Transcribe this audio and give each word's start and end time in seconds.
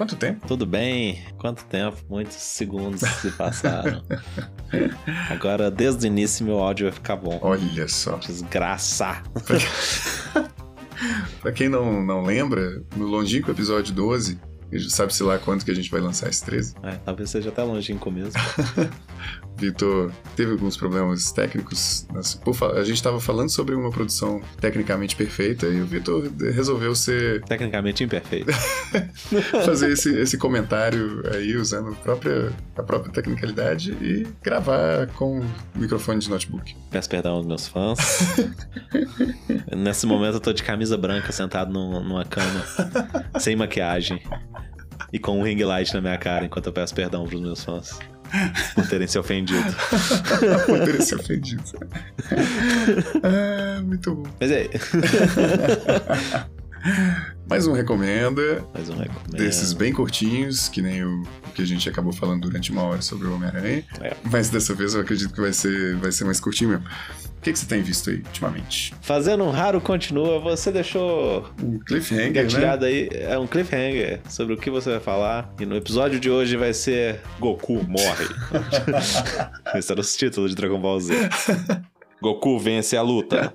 Quanto 0.00 0.16
tempo? 0.16 0.48
Tudo 0.48 0.64
bem? 0.64 1.22
Quanto 1.36 1.62
tempo? 1.66 1.98
Muitos 2.08 2.36
segundos 2.36 3.02
se 3.02 3.30
passaram. 3.32 4.02
Agora, 5.28 5.70
desde 5.70 6.06
o 6.06 6.08
início, 6.08 6.42
meu 6.42 6.58
áudio 6.58 6.86
vai 6.86 6.92
ficar 6.92 7.16
bom. 7.16 7.38
Olha 7.42 7.86
só. 7.86 8.16
Desgraça. 8.16 9.22
pra 11.42 11.52
quem 11.52 11.68
não, 11.68 12.02
não 12.02 12.22
lembra, 12.22 12.82
no 12.96 13.08
longínquo 13.08 13.50
episódio 13.50 13.92
12, 13.92 14.40
sabe-se 14.88 15.22
lá 15.22 15.38
quanto 15.38 15.64
que 15.64 15.70
a 15.70 15.74
gente 15.74 15.90
vai 15.90 16.00
lançar 16.00 16.28
esse 16.28 16.44
13? 16.44 16.74
É, 16.82 16.92
talvez 17.04 17.30
seja 17.30 17.48
até 17.48 17.62
longínquo 17.62 18.10
mesmo. 18.10 18.32
Vitor 19.60 20.10
teve 20.34 20.52
alguns 20.52 20.76
problemas 20.76 21.30
técnicos. 21.32 22.06
A 22.74 22.82
gente 22.82 22.94
estava 22.94 23.20
falando 23.20 23.50
sobre 23.50 23.74
uma 23.74 23.90
produção 23.90 24.40
tecnicamente 24.58 25.14
perfeita 25.14 25.66
e 25.66 25.82
o 25.82 25.86
Vitor 25.86 26.30
resolveu 26.54 26.94
ser. 26.94 27.42
Tecnicamente 27.44 28.02
imperfeito. 28.02 28.50
fazer 29.64 29.92
esse, 29.92 30.18
esse 30.18 30.38
comentário 30.38 31.22
aí 31.34 31.56
usando 31.56 31.90
a 31.90 31.96
própria, 31.96 32.52
a 32.76 32.82
própria 32.82 33.12
tecnicalidade 33.12 33.92
e 34.00 34.26
gravar 34.42 35.08
com 35.08 35.44
microfone 35.74 36.20
de 36.20 36.30
notebook. 36.30 36.74
Peço 36.90 37.10
perdão 37.10 37.34
aos 37.34 37.46
meus 37.46 37.68
fãs. 37.68 37.98
Nesse 39.76 40.06
momento 40.06 40.34
eu 40.34 40.40
tô 40.40 40.52
de 40.52 40.62
camisa 40.62 40.96
branca 40.96 41.32
sentado 41.32 41.70
numa 41.70 42.24
cama, 42.24 42.64
sem 43.38 43.54
maquiagem 43.54 44.22
e 45.12 45.18
com 45.18 45.38
um 45.38 45.42
ring 45.42 45.62
light 45.62 45.92
na 45.94 46.00
minha 46.00 46.18
cara 46.18 46.44
enquanto 46.44 46.66
eu 46.66 46.72
peço 46.72 46.94
perdão 46.94 47.24
pros 47.26 47.40
meus 47.40 47.64
fãs. 47.64 47.98
Por 48.74 48.86
terem 48.88 49.08
se 49.08 49.18
ofendido. 49.18 49.74
Por 50.66 50.78
terem 50.84 51.00
se 51.00 51.14
ofendido. 51.14 51.64
ah, 53.22 53.82
muito 53.82 54.14
bom. 54.14 54.30
Mas 54.40 54.50
é. 54.52 54.70
Mais 57.48 57.66
um 57.66 57.72
recomenda. 57.72 58.64
Mais 58.72 58.88
um 58.88 58.96
recomenda. 58.96 59.36
Desses 59.36 59.72
bem 59.72 59.92
curtinhos, 59.92 60.68
que 60.68 60.80
nem 60.80 61.04
o 61.04 61.24
que 61.54 61.62
a 61.62 61.64
gente 61.66 61.88
acabou 61.88 62.12
falando 62.12 62.42
durante 62.42 62.70
uma 62.70 62.82
hora 62.82 63.02
sobre 63.02 63.26
o 63.26 63.34
Homem-Aranha. 63.34 63.84
É. 64.00 64.16
Mas 64.30 64.48
dessa 64.48 64.72
vez 64.74 64.94
eu 64.94 65.00
acredito 65.00 65.34
que 65.34 65.40
vai 65.40 65.52
ser, 65.52 65.96
vai 65.96 66.12
ser 66.12 66.24
mais 66.24 66.38
curtinho 66.38 66.70
mesmo. 66.70 66.84
O 67.40 67.42
que, 67.42 67.54
que 67.54 67.58
você 67.58 67.64
tem 67.64 67.80
visto 67.80 68.10
aí 68.10 68.16
ultimamente? 68.16 68.92
Fazendo 69.00 69.44
um 69.44 69.50
raro 69.50 69.80
continua, 69.80 70.38
você 70.38 70.70
deixou. 70.70 71.48
Um 71.62 71.78
cliffhanger, 71.78 72.34
gatilhado 72.34 72.84
né? 72.84 72.90
aí. 72.90 73.08
É 73.12 73.38
um 73.38 73.46
cliffhanger 73.46 74.20
sobre 74.28 74.52
o 74.52 74.58
que 74.58 74.68
você 74.68 74.90
vai 74.90 75.00
falar. 75.00 75.50
E 75.58 75.64
no 75.64 75.74
episódio 75.74 76.20
de 76.20 76.28
hoje 76.28 76.58
vai 76.58 76.74
ser 76.74 77.18
Goku 77.38 77.82
morre. 77.88 78.26
Esse 79.74 79.90
era 79.90 80.02
o 80.02 80.04
título 80.04 80.50
de 80.50 80.54
Dragon 80.54 80.78
Ball 80.78 81.00
Z. 81.00 81.14
Goku 82.20 82.58
vence 82.58 82.94
a 82.94 83.00
luta. 83.00 83.54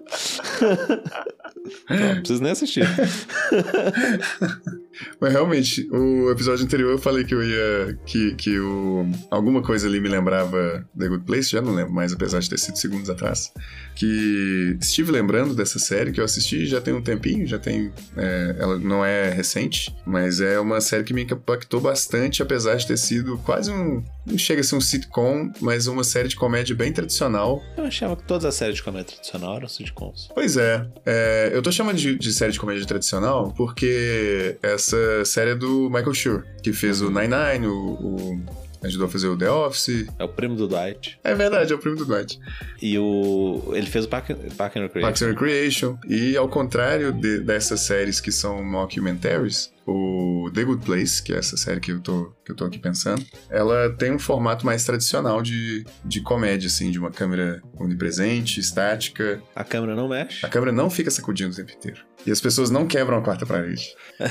não, 1.88 1.98
não 2.08 2.16
preciso 2.16 2.42
nem 2.42 2.54
assistir. 2.54 2.88
Mas 5.20 5.34
realmente, 5.34 5.88
o 5.92 6.32
episódio 6.32 6.66
anterior 6.66 6.92
eu 6.92 6.98
falei 6.98 7.24
que 7.24 7.34
eu 7.34 7.44
ia. 7.44 7.98
que, 8.06 8.36
que 8.36 8.60
o, 8.60 9.06
alguma 9.30 9.62
coisa 9.62 9.88
ali 9.88 10.00
me 10.00 10.10
lembrava 10.10 10.88
The 10.98 11.08
Good 11.08 11.26
Place, 11.26 11.50
já 11.50 11.62
não 11.62 11.74
lembro 11.74 11.94
mais, 11.94 12.14
apesar 12.14 12.40
de 12.40 12.50
ter 12.50 12.60
sido 12.60 12.78
segundos 12.78 13.10
atrás. 13.10 13.52
Que 13.96 14.78
estive 14.80 15.12
lembrando 15.12 15.56
dessa 15.56 15.80
série 15.80 16.12
que 16.12 16.20
eu 16.20 16.26
assisti 16.26 16.66
já 16.66 16.82
tem 16.82 16.94
um 16.94 17.02
tempinho, 17.02 17.46
já 17.46 17.60
tem. 17.60 17.92
É, 18.16 18.56
ela 18.60 18.78
não 18.78 19.04
é 19.04 19.30
recente, 19.30 19.96
mas 20.06 20.40
é 20.42 20.60
uma 20.60 20.82
série 20.82 21.04
que 21.04 21.14
me 21.14 21.24
impactou 21.24 21.82
bastante, 21.82 22.42
apesar 22.42 22.76
de 22.76 22.88
ter 22.88 22.98
sido 22.98 23.38
quase 23.40 23.72
um. 23.72 24.04
Não 24.26 24.38
chega 24.38 24.62
a 24.62 24.64
ser 24.64 24.76
um 24.76 24.82
sitcom, 24.82 25.52
mas 25.62 25.86
uma 25.86 26.04
série 26.04 26.28
de 26.28 26.36
comédia 26.36 26.76
bem 26.76 26.92
tradicional. 26.92 27.64
Eu 27.78 27.84
achava 27.84 28.16
que 28.16 28.24
todas 28.24 28.44
as 28.44 28.56
séries 28.56 28.78
de 28.78 28.84
comédia 28.84 29.14
tradicional 29.14 29.58
eram 29.58 29.68
sitcoms. 29.68 30.30
Pois 30.34 30.58
é. 30.58 30.88
é 31.06 31.52
eu 31.54 31.62
tô 31.62 31.72
chamando 31.72 31.98
de, 31.98 32.18
de 32.18 32.34
série 32.34 32.52
de 32.52 32.60
comédia 32.60 32.86
tradicional 32.86 33.54
porque 33.56 34.58
essa 34.64 34.85
essa 34.86 35.26
série 35.26 35.52
é 35.52 35.56
do 35.56 35.90
Michael 35.90 36.14
Schur, 36.14 36.44
que 36.62 36.72
fez 36.72 37.02
o 37.02 37.10
Nine 37.10 37.30
Nine, 37.30 37.68
o, 37.68 37.74
o 37.74 38.46
ajudou 38.84 39.08
a 39.08 39.10
fazer 39.10 39.28
o 39.28 39.36
The 39.36 39.50
Office. 39.50 40.06
É 40.20 40.24
o 40.24 40.30
primo 40.30 40.56
do 40.56 40.68
Dwight. 40.68 41.18
É 41.24 41.34
verdade, 41.34 41.74
é 41.74 41.76
o 41.76 41.80
primo 41.80 41.96
do 41.96 42.06
Dwight. 42.06 42.40
E 42.80 42.98
o. 43.00 43.72
Ele 43.74 43.88
fez 43.88 44.06
o 44.06 44.08
Park, 44.08 44.30
Park 44.56 44.78
and 44.78 44.82
Recreation. 44.82 45.02
Parks 45.02 45.22
and 45.24 45.28
Recreation. 45.30 45.98
E 46.08 46.38
ao 46.38 46.48
contrário 46.48 47.12
de, 47.12 47.40
dessas 47.40 47.82
séries 47.82 48.20
que 48.20 48.32
são 48.32 48.64
mockumentaries, 48.64 49.74
o 49.86 50.50
The 50.54 50.64
Good 50.64 50.86
Place, 50.86 51.22
que 51.22 51.34
é 51.34 51.38
essa 51.38 51.56
série 51.58 51.80
que 51.80 51.92
eu 51.92 52.00
tô, 52.00 52.34
que 52.44 52.52
eu 52.52 52.56
tô 52.56 52.66
aqui 52.66 52.80
pensando, 52.80 53.24
ela 53.50 53.90
tem 53.92 54.12
um 54.12 54.20
formato 54.20 54.66
mais 54.66 54.84
tradicional 54.84 55.42
de, 55.42 55.86
de 56.04 56.22
comédia, 56.22 56.68
assim, 56.68 56.92
de 56.92 57.00
uma 57.00 57.12
câmera 57.12 57.62
onipresente, 57.78 58.60
estática. 58.60 59.42
A 59.56 59.64
câmera 59.64 59.96
não 59.96 60.08
mexe? 60.08 60.46
A 60.46 60.50
câmera 60.50 60.72
não 60.72 60.90
fica 60.90 61.12
sacudindo 61.12 61.52
o 61.52 61.56
tempo 61.56 61.72
inteiro. 61.72 62.02
E 62.26 62.32
as 62.32 62.42
pessoas 62.42 62.72
não 62.72 62.88
quebram 62.88 63.18
a 63.20 63.22
quarta 63.22 63.46
parede. 63.46 63.96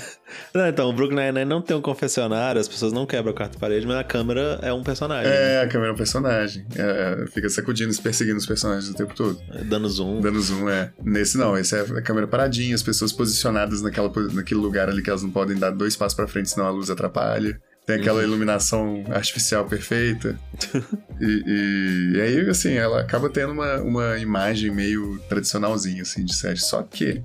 não, 0.52 0.66
então, 0.66 0.90
o 0.90 0.92
Brooklyn 0.92 1.26
Nine-Nine 1.26 1.44
não 1.44 1.62
tem 1.62 1.76
um 1.76 1.80
confessionário, 1.80 2.60
as 2.60 2.66
pessoas 2.66 2.92
não 2.92 3.06
quebram 3.06 3.32
a 3.32 3.36
quarta 3.36 3.56
parede, 3.56 3.86
mas 3.86 3.96
a 3.96 4.02
câmera 4.02 4.58
é 4.62 4.72
um 4.72 4.82
personagem. 4.82 5.30
É, 5.30 5.36
né? 5.36 5.60
a 5.60 5.68
câmera 5.68 5.90
é 5.90 5.94
um 5.94 5.96
personagem. 5.96 6.66
É, 6.74 7.26
fica 7.28 7.48
sacudindo, 7.48 7.94
perseguindo 8.02 8.38
os 8.38 8.46
personagens 8.46 8.90
o 8.90 8.94
tempo 8.94 9.14
todo. 9.14 9.38
Dando 9.64 9.88
zoom. 9.88 10.20
Dando 10.20 10.40
zoom, 10.40 10.68
é. 10.68 10.92
Nesse 11.04 11.38
não, 11.38 11.56
esse 11.56 11.76
é 11.76 11.80
a 11.82 12.02
câmera 12.02 12.26
paradinha, 12.26 12.74
as 12.74 12.82
pessoas 12.82 13.12
posicionadas 13.12 13.80
naquela, 13.80 14.10
naquele 14.32 14.60
lugar 14.60 14.88
ali 14.88 15.00
que 15.00 15.10
elas 15.10 15.22
não 15.22 15.30
podem 15.30 15.43
podem 15.44 15.58
dar 15.58 15.70
dois 15.70 15.94
passos 15.94 16.14
para 16.14 16.26
frente, 16.26 16.50
senão 16.50 16.66
a 16.66 16.70
luz 16.70 16.88
atrapalha. 16.88 17.60
Tem 17.86 17.96
aquela 17.96 18.20
uhum. 18.20 18.24
iluminação 18.24 19.04
artificial 19.10 19.66
perfeita. 19.66 20.38
e, 21.20 21.42
e, 21.46 22.12
e, 22.16 22.20
aí, 22.20 22.48
assim, 22.48 22.72
ela 22.72 23.02
acaba 23.02 23.28
tendo 23.28 23.52
uma, 23.52 23.76
uma 23.82 24.18
imagem 24.18 24.70
meio 24.70 25.18
tradicionalzinha, 25.28 26.00
assim, 26.00 26.24
de 26.24 26.34
série. 26.34 26.58
Só 26.58 26.82
que... 26.82 27.22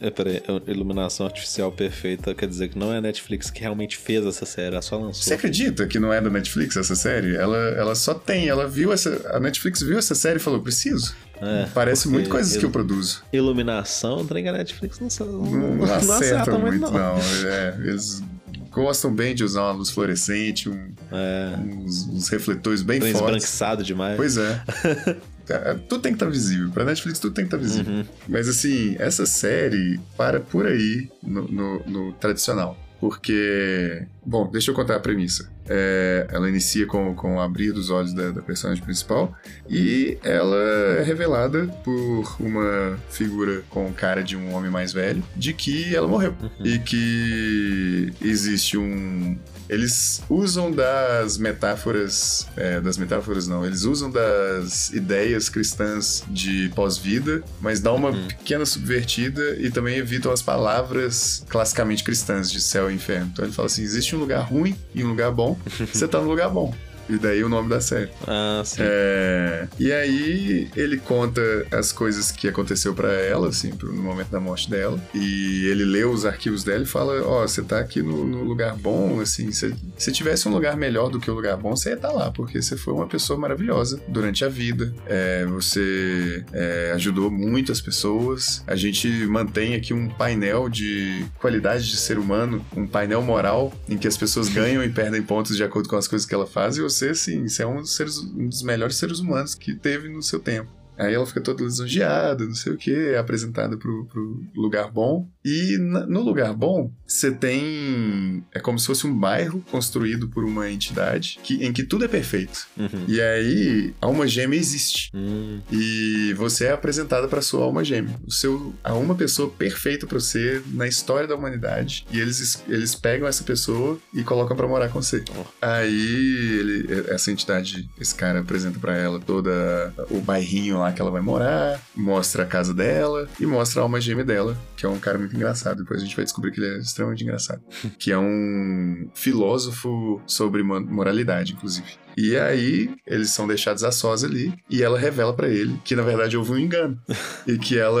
É, 0.00 0.10
peraí, 0.10 0.42
iluminação 0.66 1.26
artificial 1.26 1.70
perfeita 1.70 2.34
quer 2.34 2.46
dizer 2.46 2.68
que 2.68 2.78
não 2.78 2.92
é 2.92 2.98
a 2.98 3.00
Netflix 3.00 3.50
que 3.50 3.60
realmente 3.60 3.96
fez 3.96 4.26
essa 4.26 4.44
série, 4.44 4.74
ela 4.74 4.82
só 4.82 4.96
lançou. 4.96 5.22
Você 5.22 5.34
acredita 5.34 5.86
que 5.86 5.98
não 5.98 6.12
é 6.12 6.20
da 6.20 6.28
Netflix 6.28 6.76
essa 6.76 6.94
série? 6.94 7.34
Ela, 7.34 7.56
ela 7.56 7.94
só 7.94 8.14
tem, 8.14 8.48
ela 8.48 8.68
viu 8.68 8.92
essa... 8.92 9.22
A 9.32 9.40
Netflix 9.40 9.80
viu 9.80 9.96
essa 9.96 10.14
série 10.14 10.36
e 10.36 10.42
falou, 10.42 10.60
preciso. 10.60 11.14
É, 11.40 11.66
Parece 11.74 12.08
muito 12.08 12.30
coisas 12.30 12.56
que 12.56 12.64
eu 12.64 12.70
produzo. 12.70 13.22
Iluminação, 13.32 14.24
trem 14.24 14.48
a 14.48 14.52
Netflix 14.52 15.00
não, 15.00 15.26
não, 15.26 15.42
não, 15.44 15.74
não 15.76 15.94
acerta, 15.94 16.58
muito, 16.58 16.80
não. 16.80 16.92
não. 16.92 17.18
É, 17.46 17.76
eles 17.80 18.22
gostam 18.70 19.14
bem 19.14 19.34
de 19.34 19.44
usar 19.44 19.62
uma 19.62 19.72
luz 19.72 19.90
fluorescente, 19.90 20.68
um, 20.68 20.92
é. 21.12 21.56
uns, 21.56 22.08
uns, 22.08 22.28
refletores 22.28 22.82
bem 22.82 22.98
Trem 22.98 23.12
fortes. 23.12 23.28
esbranquiçado 23.28 23.84
demais. 23.84 24.16
Pois 24.16 24.36
é. 24.36 24.62
é. 25.48 25.74
tudo 25.88 26.02
tem 26.02 26.12
que 26.12 26.16
estar 26.16 26.26
tá 26.26 26.32
visível. 26.32 26.70
Pra 26.70 26.84
Netflix 26.84 27.18
tudo 27.18 27.34
tem 27.34 27.46
que 27.46 27.54
estar 27.54 27.58
tá 27.58 27.62
visível. 27.62 27.92
Uhum. 27.92 28.04
Mas 28.28 28.48
assim, 28.48 28.96
essa 28.98 29.24
série 29.26 30.00
para 30.16 30.40
por 30.40 30.66
aí 30.66 31.08
no, 31.22 31.46
no, 31.48 31.80
no 31.86 32.12
tradicional. 32.14 32.76
Porque. 33.00 34.06
Bom, 34.24 34.50
deixa 34.50 34.70
eu 34.70 34.74
contar 34.74 34.96
a 34.96 35.00
premissa. 35.00 35.50
É, 35.66 36.26
ela 36.30 36.48
inicia 36.48 36.86
com, 36.86 37.14
com 37.14 37.36
o 37.36 37.40
abrir 37.40 37.72
dos 37.72 37.88
olhos 37.90 38.12
da, 38.12 38.30
da, 38.30 38.42
personagem 38.42 38.84
principal 38.84 39.34
e 39.68 40.18
ela 40.22 40.58
é 40.98 41.02
revelada 41.02 41.66
por 41.82 42.36
uma 42.38 42.98
figura 43.08 43.62
com 43.70 43.90
cara 43.90 44.22
de 44.22 44.36
um 44.36 44.52
homem 44.54 44.70
mais 44.70 44.92
velho 44.92 45.24
de 45.34 45.54
que 45.54 45.96
ela 45.96 46.06
morreu 46.06 46.34
uhum. 46.38 46.66
e 46.66 46.78
que 46.78 48.12
existe 48.20 48.76
um 48.76 49.38
eles 49.74 50.22
usam 50.28 50.70
das 50.70 51.36
metáforas, 51.36 52.46
é, 52.56 52.80
das 52.80 52.96
metáforas 52.96 53.46
não, 53.46 53.64
eles 53.64 53.82
usam 53.84 54.10
das 54.10 54.90
ideias 54.92 55.48
cristãs 55.48 56.24
de 56.28 56.70
pós-vida, 56.74 57.42
mas 57.60 57.80
dá 57.80 57.92
uma 57.92 58.10
uhum. 58.10 58.28
pequena 58.28 58.64
subvertida 58.64 59.56
e 59.58 59.70
também 59.70 59.96
evitam 59.96 60.32
as 60.32 60.40
palavras 60.40 61.44
classicamente 61.48 62.02
cristãs 62.02 62.50
de 62.50 62.60
céu 62.60 62.90
e 62.90 62.94
inferno. 62.94 63.30
Então 63.32 63.44
ele 63.44 63.52
fala 63.52 63.66
assim: 63.66 63.82
existe 63.82 64.14
um 64.16 64.18
lugar 64.18 64.40
ruim 64.40 64.76
e 64.94 65.04
um 65.04 65.08
lugar 65.08 65.30
bom, 65.30 65.58
você 65.92 66.06
tá 66.08 66.20
no 66.20 66.28
lugar 66.28 66.50
bom. 66.50 66.74
E 67.08 67.18
daí 67.18 67.44
o 67.44 67.48
nome 67.48 67.68
da 67.68 67.80
série. 67.80 68.10
Ah, 68.26 68.62
sim. 68.64 68.80
É... 68.80 69.68
E 69.78 69.92
aí 69.92 70.68
ele 70.76 70.96
conta 70.98 71.40
as 71.70 71.92
coisas 71.92 72.30
que 72.30 72.48
aconteceu 72.48 72.94
para 72.94 73.12
ela, 73.12 73.48
assim, 73.48 73.72
no 73.82 74.02
momento 74.02 74.30
da 74.30 74.40
morte 74.40 74.70
dela. 74.70 75.00
E 75.14 75.66
ele 75.66 75.84
lê 75.84 76.04
os 76.04 76.24
arquivos 76.24 76.64
dela 76.64 76.82
e 76.82 76.86
fala: 76.86 77.22
Ó, 77.22 77.42
oh, 77.42 77.48
você 77.48 77.62
tá 77.62 77.78
aqui 77.78 78.02
no, 78.02 78.24
no, 78.24 78.42
lugar 78.42 78.76
bom, 78.76 79.20
assim. 79.20 79.52
Se, 79.52 79.74
se 79.96 80.12
tivesse 80.12 80.48
um 80.48 80.52
lugar 80.52 80.76
melhor 80.76 81.10
do 81.10 81.20
que 81.20 81.30
o 81.30 81.34
lugar 81.34 81.56
bom, 81.56 81.76
você 81.76 81.90
ia 81.90 81.94
estar 81.96 82.08
tá 82.08 82.14
lá, 82.14 82.30
porque 82.30 82.60
você 82.60 82.76
foi 82.76 82.94
uma 82.94 83.06
pessoa 83.06 83.38
maravilhosa 83.38 84.00
durante 84.08 84.44
a 84.44 84.48
vida. 84.48 84.92
É, 85.06 85.44
você 85.46 86.44
é, 86.52 86.92
ajudou 86.94 87.30
muitas 87.30 87.80
pessoas. 87.80 88.62
A 88.66 88.76
gente 88.76 89.08
mantém 89.26 89.74
aqui 89.74 89.92
um 89.92 90.08
painel 90.08 90.68
de 90.68 91.24
qualidade 91.38 91.88
de 91.88 91.96
ser 91.96 92.18
humano, 92.18 92.64
um 92.76 92.86
painel 92.86 93.22
moral 93.22 93.72
em 93.88 93.98
que 93.98 94.08
as 94.08 94.16
pessoas 94.16 94.48
ganham 94.48 94.82
e 94.82 94.88
perdem 94.88 95.22
pontos 95.22 95.56
de 95.56 95.64
acordo 95.64 95.88
com 95.88 95.96
as 95.96 96.08
coisas 96.08 96.26
que 96.26 96.34
ela 96.34 96.46
faz. 96.46 96.76
E 96.76 96.80
você 96.80 96.93
você, 96.94 97.10
assim, 97.10 97.48
você 97.48 97.62
é 97.62 97.66
um 97.66 97.80
dos, 97.80 97.94
seres, 97.94 98.18
um 98.18 98.48
dos 98.48 98.62
melhores 98.62 98.96
seres 98.96 99.18
humanos 99.18 99.54
que 99.54 99.74
teve 99.74 100.08
no 100.08 100.22
seu 100.22 100.40
tempo. 100.40 100.70
Aí 100.96 101.12
ela 101.12 101.26
fica 101.26 101.40
toda 101.40 101.64
lisonjeada, 101.64 102.44
não 102.44 102.54
sei 102.54 102.72
o 102.72 102.76
que, 102.76 102.94
é 102.94 103.18
apresentada 103.18 103.76
pro, 103.76 104.06
pro 104.06 104.42
lugar 104.54 104.90
bom. 104.90 105.28
E 105.44 105.76
no 105.78 106.22
lugar 106.22 106.54
bom, 106.54 106.90
você 107.06 107.30
tem. 107.30 108.42
É 108.52 108.58
como 108.60 108.78
se 108.78 108.86
fosse 108.86 109.06
um 109.06 109.14
bairro 109.16 109.62
construído 109.70 110.28
por 110.28 110.44
uma 110.44 110.70
entidade 110.70 111.38
que, 111.42 111.64
em 111.64 111.72
que 111.72 111.82
tudo 111.82 112.04
é 112.04 112.08
perfeito. 112.08 112.66
Uhum. 112.78 113.04
E 113.06 113.20
aí, 113.20 113.94
a 114.00 114.06
alma 114.06 114.26
gêmea 114.26 114.58
existe. 114.58 115.10
Hum, 115.14 115.60
E 115.70 116.32
você 116.36 116.66
é 116.66 116.72
apresentada 116.72 117.28
para 117.28 117.42
sua 117.42 117.62
alma 117.64 117.84
gêmea. 117.84 118.14
O 118.26 118.32
seu, 118.32 118.74
a 118.82 118.94
uma 118.94 119.14
pessoa 119.14 119.50
perfeita 119.50 120.06
para 120.06 120.18
você 120.18 120.62
na 120.72 120.86
história 120.88 121.28
da 121.28 121.34
humanidade. 121.36 122.06
E 122.10 122.18
eles, 122.20 122.40
es- 122.40 122.62
eles 122.68 122.94
pegam 122.94 123.28
essa 123.28 123.44
pessoa 123.44 123.98
e 124.14 124.22
colocam 124.22 124.56
para 124.56 124.66
morar 124.66 124.88
com 124.88 125.02
você. 125.02 125.22
Oh. 125.36 125.44
Aí 125.60 126.58
ele- 126.58 127.04
essa 127.10 127.30
entidade, 127.30 127.88
esse 128.00 128.14
cara 128.14 128.40
apresenta 128.40 128.78
para 128.78 128.96
ela 128.96 129.20
toda 129.20 129.92
o 130.10 130.20
bairrinho 130.20 130.78
lá 130.78 130.92
que 130.92 131.00
ela 131.00 131.10
vai 131.10 131.20
morar, 131.20 131.80
mostra 131.94 132.44
a 132.44 132.46
casa 132.46 132.72
dela 132.72 133.28
e 133.38 133.44
mostra 133.46 133.80
a 133.80 133.82
alma 133.82 134.00
gêmea 134.00 134.24
dela, 134.24 134.56
que 134.76 134.86
é 134.86 134.88
um 134.88 134.98
cara 134.98 135.18
muito 135.18 135.33
engraçado. 135.36 135.78
Depois 135.82 136.00
a 136.00 136.04
gente 136.04 136.16
vai 136.16 136.24
descobrir 136.24 136.52
que 136.52 136.60
ele 136.60 136.76
é 136.76 136.78
extremamente 136.78 137.22
engraçado. 137.24 137.62
que 137.98 138.10
é 138.12 138.18
um 138.18 139.08
filósofo 139.14 140.20
sobre 140.26 140.62
mo- 140.62 140.80
moralidade, 140.80 141.52
inclusive. 141.52 141.86
E 142.16 142.36
aí, 142.36 142.90
eles 143.06 143.30
são 143.30 143.46
deixados 143.46 143.82
a 143.84 143.90
sós 143.92 144.22
ali, 144.24 144.52
e 144.70 144.82
ela 144.82 144.98
revela 144.98 145.32
pra 145.34 145.48
ele 145.48 145.78
que, 145.84 145.94
na 145.96 146.02
verdade, 146.02 146.36
houve 146.36 146.52
um 146.52 146.58
engano. 146.58 146.98
e 147.46 147.58
que 147.58 147.78
ela 147.78 148.00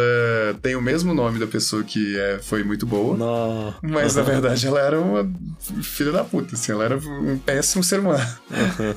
tem 0.62 0.74
o 0.76 0.80
mesmo 0.82 1.12
nome 1.14 1.38
da 1.38 1.46
pessoa 1.46 1.82
que 1.82 2.18
é, 2.18 2.38
foi 2.42 2.62
muito 2.62 2.86
boa, 2.86 3.16
nó. 3.16 3.72
mas, 3.82 4.14
na 4.16 4.22
verdade, 4.22 4.66
ela 4.66 4.80
era 4.80 5.00
uma 5.00 5.28
filha 5.82 6.12
da 6.12 6.24
puta, 6.24 6.54
assim, 6.54 6.72
ela 6.72 6.84
era 6.84 6.96
um 6.96 7.38
péssimo 7.38 7.82
ser 7.82 8.00
humano. 8.00 8.24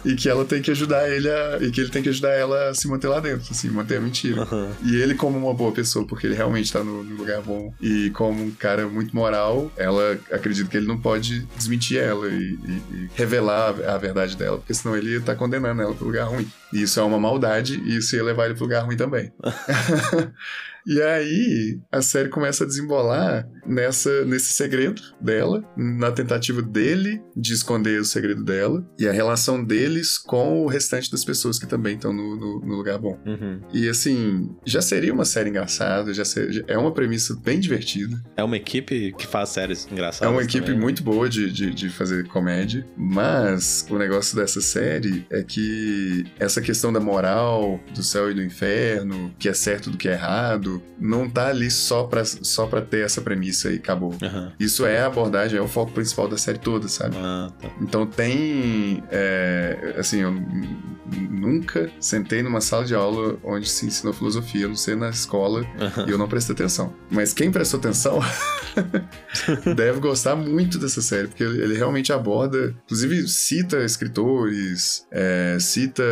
e 0.06 0.16
que 0.16 0.30
ela 0.30 0.46
tem 0.46 0.62
que 0.62 0.72
ajudar 0.72 1.10
ele 1.10 1.30
a... 1.30 1.58
e 1.62 1.72
que 1.72 1.82
ele 1.82 1.90
tem 1.90 2.02
que 2.04 2.10
ajudar 2.10 2.32
ela 2.34 2.70
a 2.70 2.74
se 2.74 2.88
manter 2.88 3.08
lá 3.08 3.20
dentro, 3.20 3.48
assim, 3.52 3.70
manter 3.70 3.98
a 3.98 4.02
mentira. 4.02 4.48
E 4.84 4.96
ele, 4.96 5.16
como 5.16 5.38
uma 5.38 5.54
boa 5.54 5.72
pessoa, 5.72 6.06
porque 6.06 6.28
ele 6.28 6.36
realmente 6.36 6.72
tá 6.72 6.84
no, 6.84 7.04
no 7.04 7.16
lugar 7.18 7.42
bom, 7.42 7.74
e 7.82 8.10
como 8.12 8.44
um 8.44 8.52
cara 8.52 8.88
muito 8.88 9.16
moral, 9.16 9.72
ela 9.78 10.18
acredita 10.32 10.70
que 10.70 10.78
ele 10.78 10.88
não 10.88 10.98
pode 10.98 11.40
desmentir 11.58 11.98
ela 12.00 12.28
e, 12.30 12.34
e- 12.34 12.82
e 12.94 13.10
revelar 13.16 13.76
a, 13.86 13.96
a 13.96 13.98
verdade 13.98 14.36
dela, 14.38 14.58
porque 14.58 14.74
senão 14.74 14.96
ele 14.96 15.07
ia 15.08 15.18
estar 15.18 15.36
condenando 15.36 15.82
ela 15.82 15.94
pro 15.94 16.06
lugar 16.06 16.26
ruim. 16.28 16.48
E 16.74 16.82
isso 16.84 17.00
é 17.00 17.04
uma 17.04 17.20
maldade, 17.20 17.80
e 17.80 17.98
isso 17.98 18.16
ia 18.16 18.24
levar 18.24 18.46
ele 18.46 18.56
pro 18.56 18.64
lugar 18.64 18.86
ruim 18.86 18.98
também. 18.98 19.32
E 20.88 21.02
aí, 21.02 21.82
a 21.92 22.02
série 22.02 22.30
começa 22.30 22.64
a 22.64 22.68
desembolar 22.68 23.46
nessa, 23.68 24.26
nesse 24.26 24.54
segredo 24.54 25.02
dela, 25.22 25.64
na 25.76 26.12
tentativa 26.12 26.62
dele 26.62 27.22
de 27.36 27.54
esconder 27.54 28.00
o 28.02 28.06
segredo 28.06 28.44
dela, 28.44 28.86
e 29.00 29.08
a 29.08 29.12
relação 29.12 29.64
deles 29.64 30.18
com 30.18 30.64
o 30.64 30.68
restante 30.68 31.12
das 31.12 31.24
pessoas 31.24 31.60
que 31.60 31.66
também 31.68 31.96
estão 31.96 32.14
no- 32.14 32.36
no- 32.36 32.60
no 32.62 32.76
lugar 32.76 32.98
bom. 32.98 33.20
Uhum. 33.26 33.60
E 33.74 33.88
assim, 33.90 34.50
já 34.66 34.82
seria 34.82 35.14
uma 35.14 35.26
série 35.26 35.50
engraçada, 35.50 36.14
já 36.14 36.24
ser- 36.26 36.64
é 36.68 36.78
uma 36.78 36.94
premissa 36.94 37.36
bem 37.44 37.60
divertida. 37.60 38.22
É 38.36 38.44
uma 38.44 38.58
equipe 38.58 39.14
que 39.18 39.26
faz 39.28 39.50
séries 39.50 39.88
É 39.90 39.94
engraçadas. 39.94 40.34
uma 40.34 40.44
equipe 40.44 40.66
também. 40.68 40.80
muito 40.80 41.04
boa 41.04 41.28
de, 41.30 41.52
de, 41.52 41.74
de 41.74 41.90
fazer 41.90 42.28
comédia, 42.28 42.86
mas 42.96 43.86
o 43.90 43.98
negócio 43.98 44.36
dessa 44.36 44.62
série 44.62 45.26
é 45.30 45.42
que 45.44 46.26
essa 46.40 46.62
questão 46.62 46.92
da 46.94 47.00
moral, 47.00 47.80
do 47.94 48.04
céu 48.04 48.30
e 48.30 48.34
do 48.34 48.44
inferno, 48.44 49.34
que 49.40 49.50
é 49.50 49.54
certo 49.54 49.90
do 49.90 49.98
que 49.98 50.08
é 50.08 50.14
errado, 50.14 50.82
não 51.00 51.30
tá 51.30 51.48
ali 51.48 51.70
só 51.72 52.04
pra, 52.04 52.24
só 52.26 52.68
pra 52.68 52.82
ter 52.82 53.04
essa 53.06 53.22
premissa 53.22 53.57
e 53.66 53.76
acabou. 53.76 54.16
Aham. 54.22 54.52
Isso 54.60 54.86
é 54.86 55.00
a 55.02 55.08
abordagem, 55.08 55.58
é 55.58 55.62
o 55.62 55.68
foco 55.68 55.92
principal 55.92 56.28
da 56.28 56.38
série 56.38 56.58
toda, 56.60 56.88
sabe? 56.88 57.16
Ah, 57.18 57.52
tá. 57.62 57.70
Então 57.82 58.06
tem. 58.06 59.04
é, 59.12 59.96
assim, 59.98 60.22
eu 60.22 60.32
nunca 61.30 61.90
sentei 62.00 62.42
numa 62.42 62.60
sala 62.62 62.84
de 62.86 62.94
aula 62.94 63.38
onde 63.44 63.70
se 63.70 63.86
ensinou 63.86 64.14
filosofia, 64.14 64.68
não 64.68 64.76
ser 64.76 64.96
na 64.98 65.10
escola, 65.10 65.66
e 66.08 66.12
eu 66.12 66.18
não 66.18 66.28
prestei 66.28 66.54
atenção. 66.54 66.94
Mas 67.10 67.34
quem 67.34 67.50
prestou 67.52 67.80
atenção 67.80 68.20
deve 69.76 70.00
gostar 70.00 70.36
muito 70.36 70.78
dessa 70.78 71.02
série, 71.02 71.28
porque 71.28 71.44
ele 71.44 71.76
realmente 71.76 72.12
aborda, 72.12 72.76
inclusive 72.86 73.28
cita 73.28 73.84
escritores, 73.84 75.06
é, 75.12 75.58
cita 75.60 76.04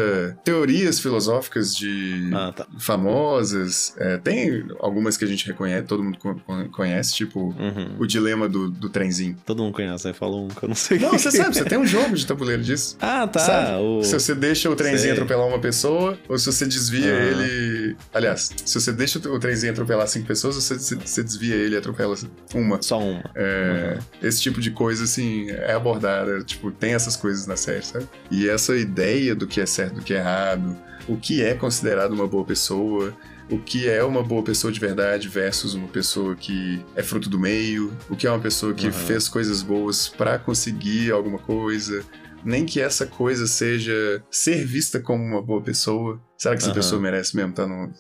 teorias 0.44 1.00
filosóficas 1.00 1.76
de 1.76 2.30
Ah, 2.34 2.54
tá. 2.56 2.66
famosas. 2.80 3.94
é, 3.98 4.18
tem 4.18 4.66
algumas 4.80 5.18
que 5.18 5.26
a 5.26 5.28
gente 5.28 5.46
reconhece, 5.48 5.86
todo 5.88 6.04
mundo 6.04 6.18
co- 6.18 6.36
co- 6.36 6.70
conhece, 6.72 7.14
tipo 7.16 7.35
Uhum. 7.40 7.96
o 8.00 8.06
dilema 8.06 8.48
do, 8.48 8.70
do 8.70 8.90
trenzinho. 8.90 9.36
Todo 9.46 9.64
mundo 9.64 9.74
conhece, 9.74 10.08
aí 10.08 10.14
falou 10.14 10.46
um 10.46 10.48
que 10.48 10.64
eu 10.64 10.70
não 10.70 10.76
sei 10.76 11.00
Não, 11.00 11.12
você 11.12 11.32
sabe, 11.32 11.56
você 11.56 11.66
tem 11.66 11.78
um 11.78 11.86
jogo 11.86 12.16
de 12.16 12.26
tabuleiro 12.26 12.62
disso. 12.64 12.98
Ah, 13.06 13.28
tá. 13.28 13.40
Sabe? 13.40 13.82
O... 13.84 14.04
Se 14.04 14.14
você 14.14 14.34
deixa 14.36 14.70
o 14.70 14.76
trenzinho 14.76 15.02
Sei. 15.02 15.12
atropelar 15.12 15.48
uma 15.48 15.60
pessoa, 15.60 16.18
ou 16.28 16.38
se 16.38 16.46
você 16.46 16.66
desvia 16.66 17.14
Aham. 17.14 17.42
ele. 17.42 17.98
Aliás, 18.14 18.52
se 18.66 18.80
você 18.80 18.92
deixa 18.92 19.20
o 19.20 19.40
trenzinho 19.40 19.72
atropelar 19.72 20.08
cinco 20.08 20.26
pessoas, 20.28 20.56
você, 20.56 20.76
você 20.76 21.24
desvia 21.24 21.56
ele 21.56 21.76
e 21.76 21.78
atropela 21.78 22.16
uma. 22.54 22.82
Só 22.82 23.00
uma. 23.00 23.24
É, 23.36 23.98
Esse 24.22 24.42
tipo 24.42 24.60
de 24.60 24.72
coisa, 24.72 25.04
assim, 25.04 25.50
é 25.52 25.74
abordada. 25.74 26.44
Tipo, 26.44 26.72
tem 26.72 26.94
essas 26.94 27.16
coisas 27.16 27.46
na 27.48 27.56
série, 27.56 27.86
sabe? 27.86 28.08
E 28.32 28.50
essa 28.50 28.76
ideia 28.76 29.36
do 29.36 29.46
que 29.48 29.62
é 29.62 29.66
certo 29.66 29.94
e 29.94 29.96
do 29.98 30.02
que 30.02 30.14
é 30.14 30.18
errado, 30.18 30.76
o 31.08 31.16
que 31.18 31.42
é 31.44 31.54
considerado 31.54 32.14
uma 32.14 32.28
boa 32.28 32.44
pessoa. 32.44 33.14
O 33.50 33.60
que 33.60 33.88
é 33.88 34.04
uma 34.04 34.24
boa 34.24 34.42
pessoa 34.44 34.74
de 34.74 34.80
verdade 34.80 35.30
versus 35.30 35.76
uma 35.76 35.88
pessoa 35.88 36.36
que 36.36 36.84
é 36.96 37.04
fruto 37.04 37.30
do 37.30 37.40
meio, 37.40 37.96
o 38.10 38.16
que 38.16 38.26
é 38.26 38.32
uma 38.32 38.40
pessoa 38.40 38.74
que 38.74 38.88
Aham. 38.88 38.94
fez 38.94 39.30
coisas 39.30 39.62
boas 39.62 40.08
pra 40.08 40.40
conseguir 40.40 41.12
alguma 41.12 41.38
coisa, 41.38 42.04
nem 42.44 42.66
que 42.66 42.82
essa 42.82 43.06
coisa 43.06 43.46
seja 43.46 44.24
ser 44.32 44.66
vista 44.66 45.00
como 45.00 45.24
uma 45.24 45.42
boa 45.44 45.62
pessoa. 45.62 46.20
Será 46.38 46.56
que 46.56 46.62
essa 46.62 46.72
Aham. 46.72 46.76
pessoa 46.76 47.02
merece 47.02 47.36
mesmo 47.36 47.52
estar 47.52 47.68
no, 47.68 47.92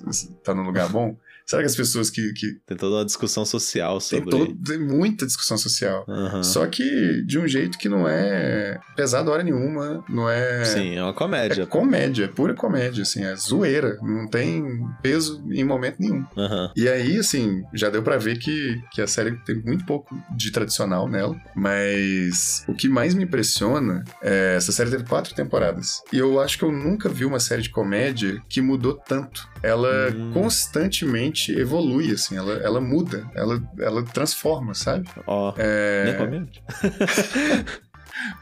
tá 0.44 0.54
num 0.56 0.64
lugar 0.64 0.90
bom? 0.90 1.16
Será 1.46 1.62
que 1.62 1.68
as 1.68 1.76
pessoas 1.76 2.10
que, 2.10 2.34
que 2.34 2.54
Tem 2.66 2.76
toda 2.78 2.96
uma 2.98 3.06
discussão 3.06 3.46
social 3.46 4.00
tem, 4.00 4.20
sobre. 4.20 4.30
todo, 4.32 4.56
tem 4.66 4.80
muita 4.80 5.26
discussão 5.26 5.58
social. 5.58 6.06
Aham. 6.10 6.42
Só 6.44 6.66
que 6.66 7.24
de 7.26 7.38
um 7.38 7.48
jeito 7.48 7.78
que 7.78 7.88
não 7.88 8.08
é 8.08 8.80
pesado 8.96 9.30
hora 9.32 9.44
nenhuma, 9.44 10.04
não 10.10 10.30
é. 10.30 10.66
Sim, 10.66 10.96
é 10.96 11.04
uma 11.04 11.14
comédia. 11.14 11.64
É 11.64 11.66
comédia, 11.66 12.26
é 12.26 12.28
pura 12.28 12.54
comédia, 12.56 13.04
assim, 13.04 13.24
é 13.24 13.36
zoeira, 13.36 13.98
não 14.02 14.28
tem 14.28 14.64
peso 15.04 15.44
em 15.52 15.64
momento 15.64 15.98
nenhum. 16.00 16.26
Aham. 16.38 16.72
E 16.76 16.90
aí, 16.90 17.18
assim, 17.20 17.64
já 17.74 17.90
deu 17.90 18.02
pra 18.02 18.18
ver 18.18 18.38
que, 18.40 18.82
que 18.92 19.02
a 19.02 19.08
série 19.08 19.36
tem 19.46 19.56
muito 19.64 19.86
pouco 19.86 20.16
de 20.36 20.52
tradicional 20.52 21.08
nela, 21.08 21.36
mas 21.56 22.64
o 22.68 22.74
que 22.74 22.88
mais 22.90 23.14
me 23.14 23.24
impressiona 23.24 24.04
é 24.22 24.56
essa 24.56 24.72
série 24.72 24.90
teve 24.90 25.04
quatro 25.04 25.34
temporadas. 25.36 26.02
E 26.12 26.18
eu 26.18 26.40
acho 26.40 26.58
que 26.58 26.64
eu 26.64 26.72
nunca 26.72 27.08
vi 27.10 27.26
uma 27.26 27.40
série 27.40 27.62
de 27.62 27.70
comédia 27.70 28.42
que 28.50 28.62
mudou 28.62 28.96
tanto. 28.96 29.48
Ela 29.62 29.86
Hum. 30.16 30.32
constantemente 30.34 31.35
evolui, 31.50 32.12
assim, 32.12 32.38
ela, 32.38 32.54
ela 32.54 32.82
muda, 32.82 33.30
ela, 33.36 33.62
ela 33.80 34.04
transforma, 34.04 34.74
sabe? 34.74 35.08
Ó. 35.28 35.54
É, 35.58 36.28
Nem. 36.30 36.50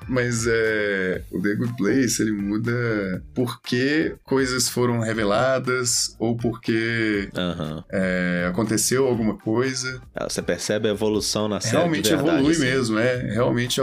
Mas 0.08 0.46
é, 0.48 1.22
o 1.32 1.42
The 1.42 1.56
Good 1.56 1.78
Place, 1.78 2.22
ele 2.22 2.32
muda 2.32 3.24
porque 3.34 4.16
coisas 4.24 4.70
foram 4.70 5.00
reveladas 5.00 6.16
ou 6.20 6.36
porque 6.38 7.30
Aham. 7.36 7.84
é, 7.92 8.46
aconteceu 8.50 9.08
alguma 9.08 9.36
coisa. 9.38 10.02
Ah, 10.16 10.28
Você 10.30 10.42
percebe 10.42 10.88
a 10.88 10.92
evolução 10.92 11.48
na 11.48 11.60
série. 11.60 11.78
Realmente 11.78 12.04
de 12.04 12.10
verdade, 12.16 12.30
evolui 12.38 12.52
assim. 12.52 12.62
mesmo, 12.62 13.00
é. 13.00 13.34
Realmente 13.34 13.80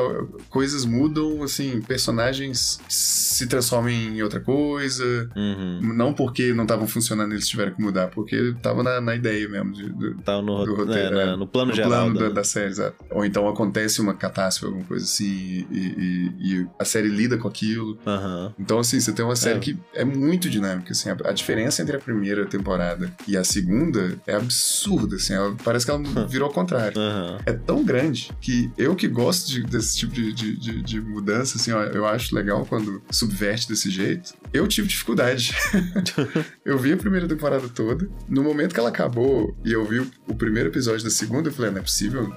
coisas 0.49 0.85
mudam, 0.85 1.43
assim, 1.43 1.81
personagens 1.83 2.79
se 2.89 3.47
transformam 3.47 3.91
em 3.91 4.23
outra 4.23 4.41
coisa. 4.41 5.29
Uhum. 5.35 5.81
Não 5.95 6.13
porque 6.13 6.53
não 6.53 6.65
estavam 6.65 6.87
funcionando 6.87 7.33
eles 7.33 7.49
tiveram 7.49 7.73
que 7.73 7.81
mudar, 7.83 8.09
porque 8.09 8.55
tava 8.63 8.83
na, 8.83 9.01
na 9.01 9.15
ideia 9.17 9.49
mesmo 9.49 9.73
de- 9.73 9.89
do, 9.91 10.15
Tá 10.23 10.41
no, 10.43 10.65
do 10.65 10.75
ro- 10.75 10.85
roteiro, 10.85 11.19
é, 11.19 11.23
é. 11.23 11.27
na- 11.27 11.37
no 11.37 11.47
plano 11.47 11.71
no 11.71 11.75
geral. 11.77 11.91
plano 11.91 12.15
da- 12.15 12.29
da, 12.29 12.35
da 12.35 12.45
série, 12.45 12.69
exato. 12.71 12.97
Ou 13.11 13.25
então 13.25 13.49
acontece 13.49 14.01
uma 14.01 14.15
catástrofe, 14.15 14.67
alguma 14.67 14.85
coisa 14.87 15.05
assim, 15.05 15.67
e, 15.71 15.80
e- 15.81 16.33
e 16.63 16.67
a 16.79 16.85
série 16.85 17.09
lida 17.09 17.37
com 17.39 17.49
aquilo. 17.49 17.99
Aham. 18.07 18.55
Então, 18.59 18.79
assim, 18.79 19.01
você 19.01 19.13
tem 19.13 19.25
uma 19.25 19.37
série 19.37 19.57
É. 19.59 19.61
que 19.61 19.79
é 19.95 20.05
muito 20.05 20.49
dinâmica, 20.49 20.93
assim. 20.93 21.11
A, 21.11 21.17
a 21.25 21.33
diferença 21.33 21.83
entre 21.83 21.97
a 21.97 21.99
primeira 21.99 22.45
temporada 22.47 23.11
e 23.27 23.37
a 23.37 23.45
segunda 23.45 24.19
é 24.27 24.35
absurda, 24.35 25.17
assim. 25.17 25.35
ela- 25.35 25.55
parece 25.65 25.85
que 25.87 25.91
ela 25.91 26.27
virou 26.27 26.49
ao 26.49 26.53
contrário. 26.55 26.99
Aham. 27.01 27.39
É 27.47 27.53
tão 27.53 27.85
grande 27.85 28.31
que 28.41 28.71
eu 28.77 28.95
que 28.97 29.07
gosto 29.09 29.49
de- 29.49 29.63
desse 29.63 29.97
tipo 29.99 30.13
de, 30.13 30.33
de, 30.33 30.57
de- 30.57 30.83
de 30.83 31.01
mudança, 31.01 31.57
assim, 31.57 31.73
ó, 31.73 31.83
eu 31.85 32.05
acho 32.07 32.35
legal 32.35 32.65
quando 32.67 33.03
subverte 33.11 33.69
desse 33.69 33.91
jeito. 33.91 34.35
Eu 34.53 34.67
tive 34.67 34.89
dificuldade. 34.89 35.53
eu 36.65 36.79
vi 36.79 36.93
a 36.93 36.97
primeira 36.97 37.27
temporada 37.29 37.69
toda. 37.69 38.09
No 38.29 38.43
momento 38.43 38.75
que 38.75 38.81
ela 38.81 38.89
acabou 38.89 39.57
e 39.65 39.73
eu 39.73 39.85
vi 39.85 40.01
o, 40.01 40.11
o 40.29 40.35
primeiro 40.35 40.69
episódio 40.69 41.05
da 41.05 41.11
segunda, 41.11 41.49
eu 41.49 41.53
falei, 41.53 41.71
"Ah, 41.71 41.73
não 41.73 41.79
é 41.81 41.83
possível. 41.83 42.35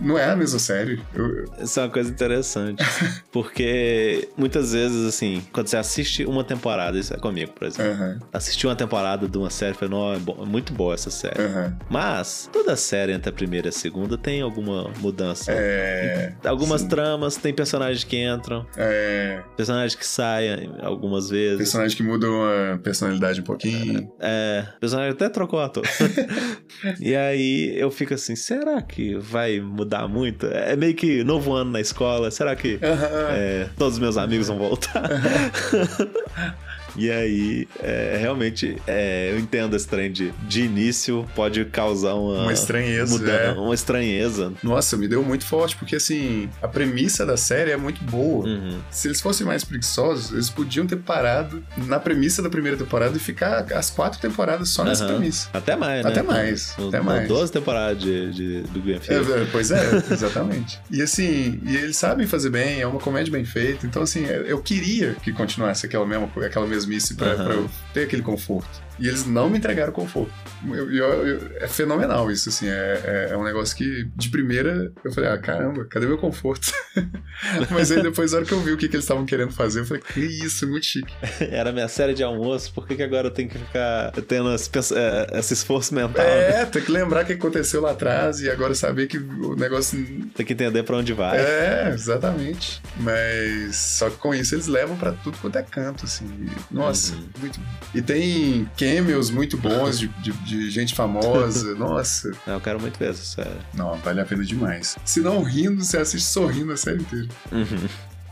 Não 0.00 0.18
é 0.18 0.30
a 0.30 0.36
mesma 0.36 0.58
série. 0.58 1.00
Eu- 1.14 1.44
Isso 1.62 1.78
é 1.80 1.84
uma 1.84 1.90
coisa 1.90 2.10
interessante. 2.10 2.65
Porque 3.32 4.28
muitas 4.36 4.72
vezes, 4.72 5.06
assim, 5.06 5.42
quando 5.52 5.68
você 5.68 5.76
assiste 5.76 6.24
uma 6.24 6.44
temporada, 6.44 6.98
isso 6.98 7.14
é 7.14 7.18
comigo, 7.18 7.52
por 7.52 7.66
exemplo. 7.66 7.92
Aham. 7.92 8.18
Assistir 8.32 8.66
uma 8.66 8.76
temporada 8.76 9.28
de 9.28 9.38
uma 9.38 9.50
série 9.50 9.72
e 9.72 9.74
falei, 9.74 9.98
é, 9.98 10.42
é 10.42 10.46
muito 10.46 10.72
boa 10.72 10.94
essa 10.94 11.10
série. 11.10 11.40
Aham. 11.42 11.76
Mas 11.90 12.48
toda 12.52 12.76
série 12.76 13.12
entre 13.12 13.30
a 13.30 13.32
primeira 13.32 13.68
e 13.68 13.70
a 13.70 13.72
segunda 13.72 14.16
tem 14.16 14.40
alguma 14.40 14.90
mudança. 14.98 15.52
É. 15.52 16.34
Algumas 16.44 16.82
sim. 16.82 16.88
tramas, 16.88 17.36
tem 17.36 17.52
personagens 17.54 18.04
que 18.04 18.16
entram, 18.16 18.66
É. 18.76 19.42
personagens 19.56 19.94
que 19.94 20.06
saem 20.06 20.70
algumas 20.82 21.30
vezes. 21.30 21.58
Personagem 21.58 21.96
que 21.96 22.02
muda 22.02 22.28
uma 22.28 22.78
personalidade 22.82 23.40
um 23.40 23.44
pouquinho. 23.44 24.10
É, 24.20 24.64
o 24.76 24.80
personagem 24.80 25.12
até 25.12 25.28
trocou 25.28 25.60
ator. 25.60 25.84
e 27.00 27.14
aí 27.14 27.78
eu 27.78 27.90
fico 27.90 28.14
assim, 28.14 28.34
será 28.34 28.80
que 28.82 29.14
vai 29.16 29.60
mudar 29.60 30.08
muito? 30.08 30.46
É 30.46 30.74
meio 30.76 30.94
que 30.94 31.22
novo 31.24 31.52
ano 31.52 31.72
na 31.72 31.80
escola, 31.80 32.30
será 32.30 32.55
que 32.56 32.78
Aham. 32.82 33.28
é, 33.30 33.68
todos 33.76 33.94
os 33.94 34.00
meus 34.00 34.16
amigos 34.16 34.48
vão 34.48 34.58
voltar? 34.58 35.02
E 36.96 37.10
aí, 37.10 37.68
é, 37.80 38.16
realmente, 38.20 38.76
é, 38.86 39.30
eu 39.32 39.38
entendo 39.38 39.76
esse 39.76 39.86
trem 39.86 40.10
de, 40.10 40.32
de 40.48 40.62
início 40.62 41.26
pode 41.34 41.64
causar 41.66 42.14
uma, 42.14 42.42
Uma 42.42 42.52
estranheza, 42.52 43.12
muda- 43.18 43.32
é. 43.32 43.52
uma 43.52 43.74
estranheza. 43.74 44.52
Nossa, 44.62 44.96
me 44.96 45.06
deu 45.08 45.22
muito 45.22 45.44
forte, 45.44 45.76
porque 45.76 45.96
assim, 45.96 46.48
a 46.62 46.68
premissa 46.68 47.24
da 47.26 47.36
série 47.36 47.70
é 47.70 47.76
muito 47.76 48.02
boa. 48.04 48.46
Uhum. 48.46 48.78
Se 48.90 49.08
eles 49.08 49.20
fossem 49.20 49.46
mais 49.46 49.64
preguiçosos, 49.64 50.32
eles 50.32 50.50
podiam 50.50 50.86
ter 50.86 50.96
parado 50.96 51.62
na 51.76 51.98
premissa 51.98 52.42
da 52.42 52.48
primeira 52.50 52.76
temporada 52.76 53.16
e 53.16 53.20
ficar 53.20 53.66
as 53.72 53.90
quatro 53.90 54.18
temporadas 54.20 54.68
só 54.70 54.84
nessa 54.84 55.04
Aham. 55.04 55.14
premissa. 55.16 55.48
Até 55.52 55.76
mais, 55.76 56.04
né? 56.04 56.10
Até 56.10 56.22
mais, 56.22 56.74
No- 56.78 56.88
até 56.88 57.00
mais. 57.00 57.28
12 57.28 57.52
temporadas 57.52 58.02
de, 58.02 58.32
de- 58.32 58.60
do 58.62 58.80
Greenfield. 58.80 59.32
É, 59.32 59.42
é, 59.42 59.46
pois 59.52 59.70
é, 59.70 59.80
exatamente. 60.10 60.78
E 60.90 61.02
assim, 61.02 61.60
e 61.66 61.76
eles 61.76 61.96
sabem 61.96 62.26
fazer 62.26 62.48
bem, 62.50 62.80
é 62.80 62.86
uma 62.86 63.00
comédia 63.00 63.30
bem 63.32 63.44
feita. 63.44 63.86
Então, 63.86 64.02
assim, 64.02 64.24
eu 64.24 64.46
eu 64.46 64.62
queria 64.62 65.14
que 65.22 65.32
continuasse 65.32 65.84
aquela, 65.84 66.06
mesma, 66.06 66.30
aquela 66.44 66.66
mesmice 66.86 67.16
Aham. 67.20 67.44
pra 67.44 67.54
eu 67.54 67.70
ter 67.92 68.04
aquele 68.04 68.22
conforto. 68.22 68.85
E 68.98 69.06
eles 69.08 69.26
não 69.26 69.50
me 69.50 69.58
entregaram 69.58 69.92
conforto. 69.92 70.32
Eu- 70.66 70.90
eu- 70.90 71.26
eu- 71.26 71.50
é 71.56 71.68
fenomenal 71.68 72.30
isso, 72.30 72.48
assim. 72.48 72.66
É, 72.68 73.00
é- 73.04 73.28
é 73.32 73.36
um 73.36 73.44
negócio 73.44 73.76
que, 73.76 74.08
de 74.16 74.28
primeira, 74.30 74.90
eu 75.04 75.12
falei, 75.12 75.30
ah, 75.30 75.38
caramba, 75.38 75.84
cadê 75.84 76.06
meu 76.06 76.16
conforto? 76.18 76.72
Mas 77.70 77.90
aí 77.92 78.02
depois, 78.02 78.32
na 78.32 78.38
hora 78.38 78.46
que 78.46 78.52
eu 78.52 78.60
vi 78.60 78.72
o 78.72 78.76
que, 78.76 78.88
que 78.88 78.96
eles 78.96 79.04
estavam 79.04 79.26
querendo 79.26 79.52
fazer, 79.52 79.80
eu 79.80 79.84
falei, 79.84 80.02
que 80.02 80.20
isso, 80.20 80.64
é 80.64 80.68
muito 80.68 80.86
chique. 80.86 81.12
Era 81.50 81.72
minha 81.72 81.88
série 81.88 82.14
de 82.14 82.22
almoço, 82.22 82.72
por 82.72 82.86
que, 82.86 82.96
que 82.96 83.02
agora 83.02 83.26
eu 83.26 83.30
tenho 83.30 83.48
que 83.48 83.58
ficar 83.58 84.12
tendo 84.26 84.52
esse, 84.54 84.70
é, 84.94 85.38
esse 85.38 85.52
esforço 85.52 85.94
mental? 85.94 86.24
né? 86.24 86.62
É, 86.62 86.64
tem 86.64 86.82
que 86.82 86.90
lembrar 86.90 87.22
o 87.24 87.26
que 87.26 87.34
aconteceu 87.34 87.80
lá 87.82 87.90
atrás 87.90 88.40
e 88.40 88.48
agora 88.50 88.74
saber 88.74 89.06
que 89.08 89.18
o 89.18 89.54
negócio 89.56 89.98
Tem 90.34 90.44
que 90.46 90.52
entender 90.54 90.82
pra 90.84 90.96
onde 90.96 91.12
vai. 91.12 91.38
É, 91.38 91.90
exatamente. 91.92 92.80
Mas 92.98 93.76
só 93.76 94.08
que 94.10 94.16
com 94.16 94.34
isso 94.34 94.54
eles 94.54 94.66
levam 94.66 94.96
pra 94.96 95.12
tudo 95.12 95.36
quanto 95.38 95.56
é 95.56 95.62
canto, 95.62 96.04
assim. 96.04 96.26
Nossa, 96.70 97.14
Uhum. 97.14 97.28
muito. 97.40 97.60
E 97.94 98.00
tem 98.02 98.68
cameos 98.94 99.30
muito 99.30 99.56
bons 99.56 99.98
de, 99.98 100.08
de, 100.08 100.32
de 100.32 100.70
gente 100.70 100.94
famosa. 100.94 101.74
Nossa, 101.76 102.30
Não, 102.46 102.54
eu 102.54 102.60
quero 102.60 102.80
muito 102.80 102.98
ver 102.98 103.10
essa 103.10 103.24
série. 103.24 103.56
não, 103.74 103.94
vale 103.96 104.20
a 104.20 104.24
pena 104.24 104.44
demais. 104.44 104.96
Se 105.04 105.20
não 105.20 105.42
rindo, 105.42 105.82
você 105.84 105.98
assiste 105.98 106.26
sorrindo 106.26 106.72
a 106.72 106.76
série 106.76 107.00
inteira. 107.02 107.28
Uhum. 107.52 107.88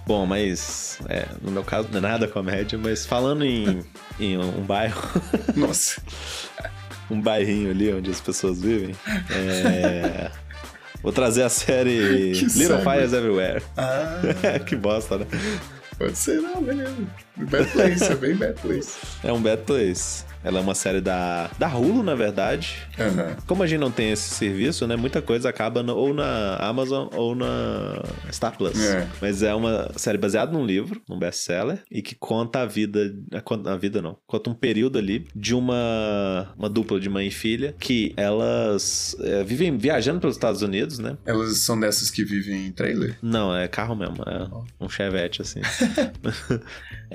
Bom, 0.07 0.27
mas 0.27 0.99
é, 1.09 1.27
no 1.41 1.51
meu 1.51 1.65
caso 1.65 1.89
não 1.91 1.99
é 1.99 2.01
nada 2.03 2.29
comédia, 2.29 2.79
mas 2.79 3.07
falando 3.07 3.43
em, 3.45 3.83
em 4.21 4.37
um 4.37 4.63
bairro, 4.63 5.01
Nossa. 5.57 6.03
um 7.11 7.21
bairrinho 7.21 7.71
ali 7.71 7.93
onde 7.93 8.11
as 8.11 8.21
pessoas 8.21 8.61
vivem, 8.61 8.95
é, 9.31 10.31
vou 11.03 11.11
trazer 11.11 11.43
a 11.43 11.49
série 11.49 12.33
Que 12.35 12.45
Little 12.45 12.79
saco. 12.79 12.91
Fires 12.91 13.13
Everywhere. 13.15 13.63
Ah, 13.79 14.21
que 14.67 14.77
bosta, 14.77 15.19
né? 15.19 15.27
pode 15.99 16.19
ser, 16.19 16.41
não, 16.41 16.61
beleza. 16.63 16.95
Bad 17.37 17.71
Place, 17.71 18.05
é 18.05 18.15
bem 18.17 18.35
Bad 18.35 18.61
Place. 18.61 18.93
É 19.23 19.33
um 19.33 19.41
Bad 19.41 19.63
Place. 19.63 20.25
Ela 20.45 20.59
é 20.59 20.63
uma 20.63 20.75
série 20.75 21.01
da, 21.01 21.51
da 21.59 21.69
Hulu, 21.75 22.03
na 22.03 22.15
verdade. 22.15 22.77
Aham. 22.99 23.37
Como 23.47 23.63
a 23.63 23.67
gente 23.67 23.81
não 23.81 23.91
tem 23.91 24.11
esse 24.13 24.29
serviço, 24.35 24.87
né? 24.87 24.95
Muita 24.95 25.23
coisa 25.23 25.49
acaba 25.49 25.83
no- 25.83 25.97
ou 25.97 26.13
na 26.15 26.57
Amazon 26.57 27.09
ou 27.15 27.35
na 27.35 28.03
Star 28.31 28.57
Plus. 28.57 28.79
É. 28.85 29.09
Mas 29.21 29.43
é 29.43 29.55
uma 29.55 29.91
série 29.97 30.19
baseada 30.19 30.53
num 30.53 30.65
livro, 30.67 31.01
num 31.09 31.19
best-seller, 31.19 31.83
e 31.91 32.03
que 32.03 32.15
conta 32.15 32.61
a 32.61 32.67
vida. 32.67 33.15
A, 33.33 33.41
conta- 33.41 33.73
a 33.73 33.77
vida 33.77 34.03
não. 34.03 34.17
Conta 34.27 34.51
um 34.51 34.55
período 34.55 34.99
ali 34.99 35.27
de 35.35 35.55
uma, 35.55 36.53
uma 36.57 36.69
dupla 36.69 37.01
de 37.01 37.09
mãe 37.09 37.29
e 37.29 37.31
filha 37.31 37.75
que 37.79 38.13
elas 38.17 39.17
é, 39.21 39.43
vivem 39.45 39.77
viajando 39.79 40.21
pelos 40.21 40.37
Estados 40.37 40.61
Unidos, 40.63 40.99
né? 40.99 41.17
Elas 41.25 41.59
são 41.59 41.79
dessas 41.81 42.11
que 42.11 42.23
vivem 42.25 42.67
em 42.67 42.73
trailer? 42.73 43.17
Não, 43.23 43.57
é 43.57 43.67
carro 43.67 43.95
mesmo, 43.97 44.17
é 44.27 44.49
um 44.85 44.89
chevette, 44.89 45.41
assim. 45.43 45.61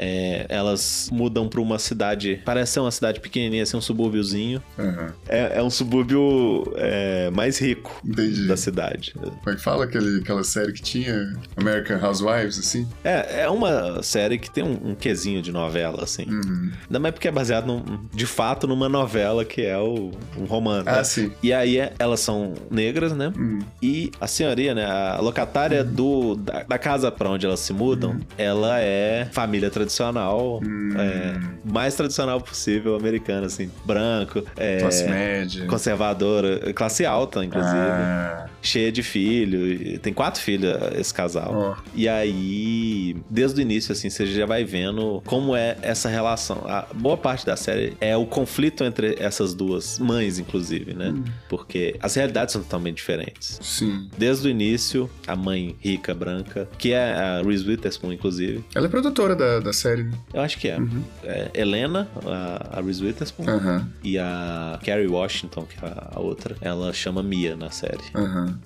É, 0.02 0.46
elas 0.48 1.10
mudam 1.12 1.50
pra 1.50 1.60
uma 1.60 1.78
cidade, 1.78 2.42
parece 2.46 2.74
ser 2.74 2.80
uma 2.80 2.92
cidade 2.92 3.19
pequenininha, 3.20 3.64
assim, 3.64 3.78
um 3.78 3.82
subúrbiozinho. 3.82 4.62
Aham. 4.78 5.14
É, 5.28 5.58
é 5.60 5.64
um 5.64 5.70
subúrbio 5.70 6.64
é, 6.76 7.30
mais 7.32 7.58
rico 7.60 8.02
Entendi. 8.06 8.48
da 8.48 8.58
cidade. 8.58 9.14
Como 9.14 9.32
é 9.48 9.56
que 9.56 9.62
fala 9.62 9.86
aquele, 9.86 10.20
aquela 10.22 10.44
série 10.44 10.72
que 10.74 10.82
tinha 10.82 11.34
American 11.58 12.00
Housewives, 12.04 12.58
assim? 12.60 12.88
É, 13.04 13.42
é 13.44 13.50
uma 13.50 14.02
série 14.04 14.38
que 14.38 14.50
tem 14.50 14.64
um, 14.64 14.92
um 14.92 14.96
quesinho 14.96 15.42
de 15.42 15.52
novela, 15.52 16.04
assim. 16.04 16.26
Uhum. 16.26 16.72
Ainda 16.88 17.00
mais 17.00 17.14
porque 17.14 17.28
é 17.28 17.32
baseado, 17.32 17.66
num- 17.68 18.00
de 18.14 18.26
fato, 18.26 18.68
numa 18.68 18.90
novela 18.90 19.44
que 19.46 19.62
é 19.62 19.78
o, 19.78 20.12
um 20.38 20.46
romance. 20.46 20.88
Ah, 20.90 20.98
né? 20.98 21.04
sim. 21.04 21.32
E 21.44 21.52
aí 21.54 21.78
é- 21.78 21.94
elas 22.00 22.20
são 22.20 22.54
negras, 22.72 23.14
né? 23.14 23.32
Hum. 23.38 23.60
E 23.82 24.12
a 24.20 24.28
senhoria, 24.28 24.74
né? 24.74 24.86
A 24.86 25.20
locatária 25.22 25.84
do, 25.84 26.36
da, 26.36 26.64
da 26.64 26.78
casa 26.78 27.12
pra 27.12 27.30
onde 27.30 27.46
elas 27.46 27.60
se 27.60 27.74
mudam, 27.74 28.20
ela 28.38 28.80
é 28.80 29.28
família 29.32 29.70
tradicional, 29.70 30.60
Hum. 30.64 30.90
é, 30.98 31.40
mais 31.66 31.96
tradicional 31.96 32.40
possível, 32.42 32.96
americana, 33.10 33.48
assim. 33.48 33.70
Branco, 33.86 34.44
é, 34.56 34.80
Classe 34.80 35.04
média. 35.06 35.66
conservadora, 35.66 36.74
classe 36.74 37.06
alta, 37.06 37.44
inclusive. 37.44 37.76
Ah, 37.76 38.46
Cheia 38.62 38.92
de 38.92 39.02
filho. 39.04 39.98
Tem 40.00 40.14
quatro 40.14 40.42
filhos 40.42 40.74
esse 40.98 41.14
casal. 41.14 41.54
ó. 41.54 41.82
E 41.96 42.08
aí, 42.10 43.16
desde 43.30 43.60
o 43.60 43.62
início, 43.62 43.92
assim, 43.94 44.10
você 44.10 44.26
já 44.26 44.46
vai 44.46 44.64
vendo 44.64 45.22
como 45.26 45.56
é 45.56 45.78
essa 45.82 46.10
relação. 46.10 46.64
A 46.68 46.86
boa 46.94 47.16
parte 47.18 47.46
da 47.46 47.56
série 47.56 47.94
é 48.02 48.16
o 48.18 48.26
conflito 48.26 48.84
entre 48.84 49.16
essas 49.20 49.54
duas 49.54 49.98
mães, 50.00 50.40
inclusive, 50.40 50.94
né? 50.94 51.14
Porque 51.48 51.96
as 52.02 52.16
realidades 52.16 52.54
são 52.54 52.62
totalmente 52.62 52.98
diferentes. 52.98 53.60
Sim. 53.62 54.10
Desde 54.18 54.48
o 54.48 54.52
início, 54.52 55.10
a 55.26 55.36
mãe 55.36 55.76
rica, 55.80 56.14
branca, 56.14 56.68
que 56.78 56.92
é 56.92 57.14
a 57.14 57.42
Reese 57.42 57.68
Witherspoon, 57.68 58.14
inclusive. 58.14 58.64
Ela 58.76 58.88
é 58.88 58.90
produtora 58.90 59.36
da, 59.36 59.60
da 59.60 59.72
série, 59.74 60.04
né? 60.04 60.12
Eu 60.34 60.42
acho 60.42 60.58
que 60.58 60.68
é. 60.68 60.78
É 61.24 61.50
Helena, 61.54 62.08
a, 62.26 62.80
a 62.80 62.82
Reese 62.82 62.99
Witherspoon, 63.02 63.48
Aham, 63.48 63.88
e 64.04 64.18
a 64.18 64.80
Carrie 64.84 65.08
Washington, 65.08 65.64
que 65.66 65.84
é 65.86 65.94
a 66.12 66.20
outra, 66.20 66.56
ela 66.62 66.92
chama 66.94 67.22
Mia 67.24 67.56
na 67.56 67.70
série. 67.70 68.04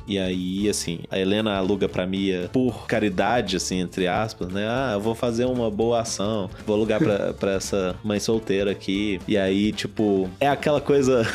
E 0.08 0.18
aí, 0.20 0.70
assim, 0.70 1.00
a 1.10 1.18
Helena 1.20 1.56
aluga 1.56 1.88
pra 1.88 2.06
Mia 2.06 2.50
por 2.52 2.86
caridade, 2.88 3.56
assim, 3.58 3.80
entre 3.80 4.08
aspas, 4.08 4.50
né? 4.50 4.66
Ah, 4.68 4.92
eu 4.94 5.02
vou 5.02 5.16
fazer 5.16 5.46
uma 5.46 5.70
boa 5.70 6.02
ação, 6.02 6.50
vou 6.66 6.76
alugar 6.76 7.00
pra, 7.00 7.34
pra 7.34 7.52
essa 7.54 7.96
mãe 8.04 8.20
solteira 8.20 8.72
aqui. 8.72 9.20
E 9.28 9.38
aí, 9.38 9.72
tipo, 9.72 10.30
é 10.40 10.48
aquela 10.48 10.82
coisa. 10.82 11.24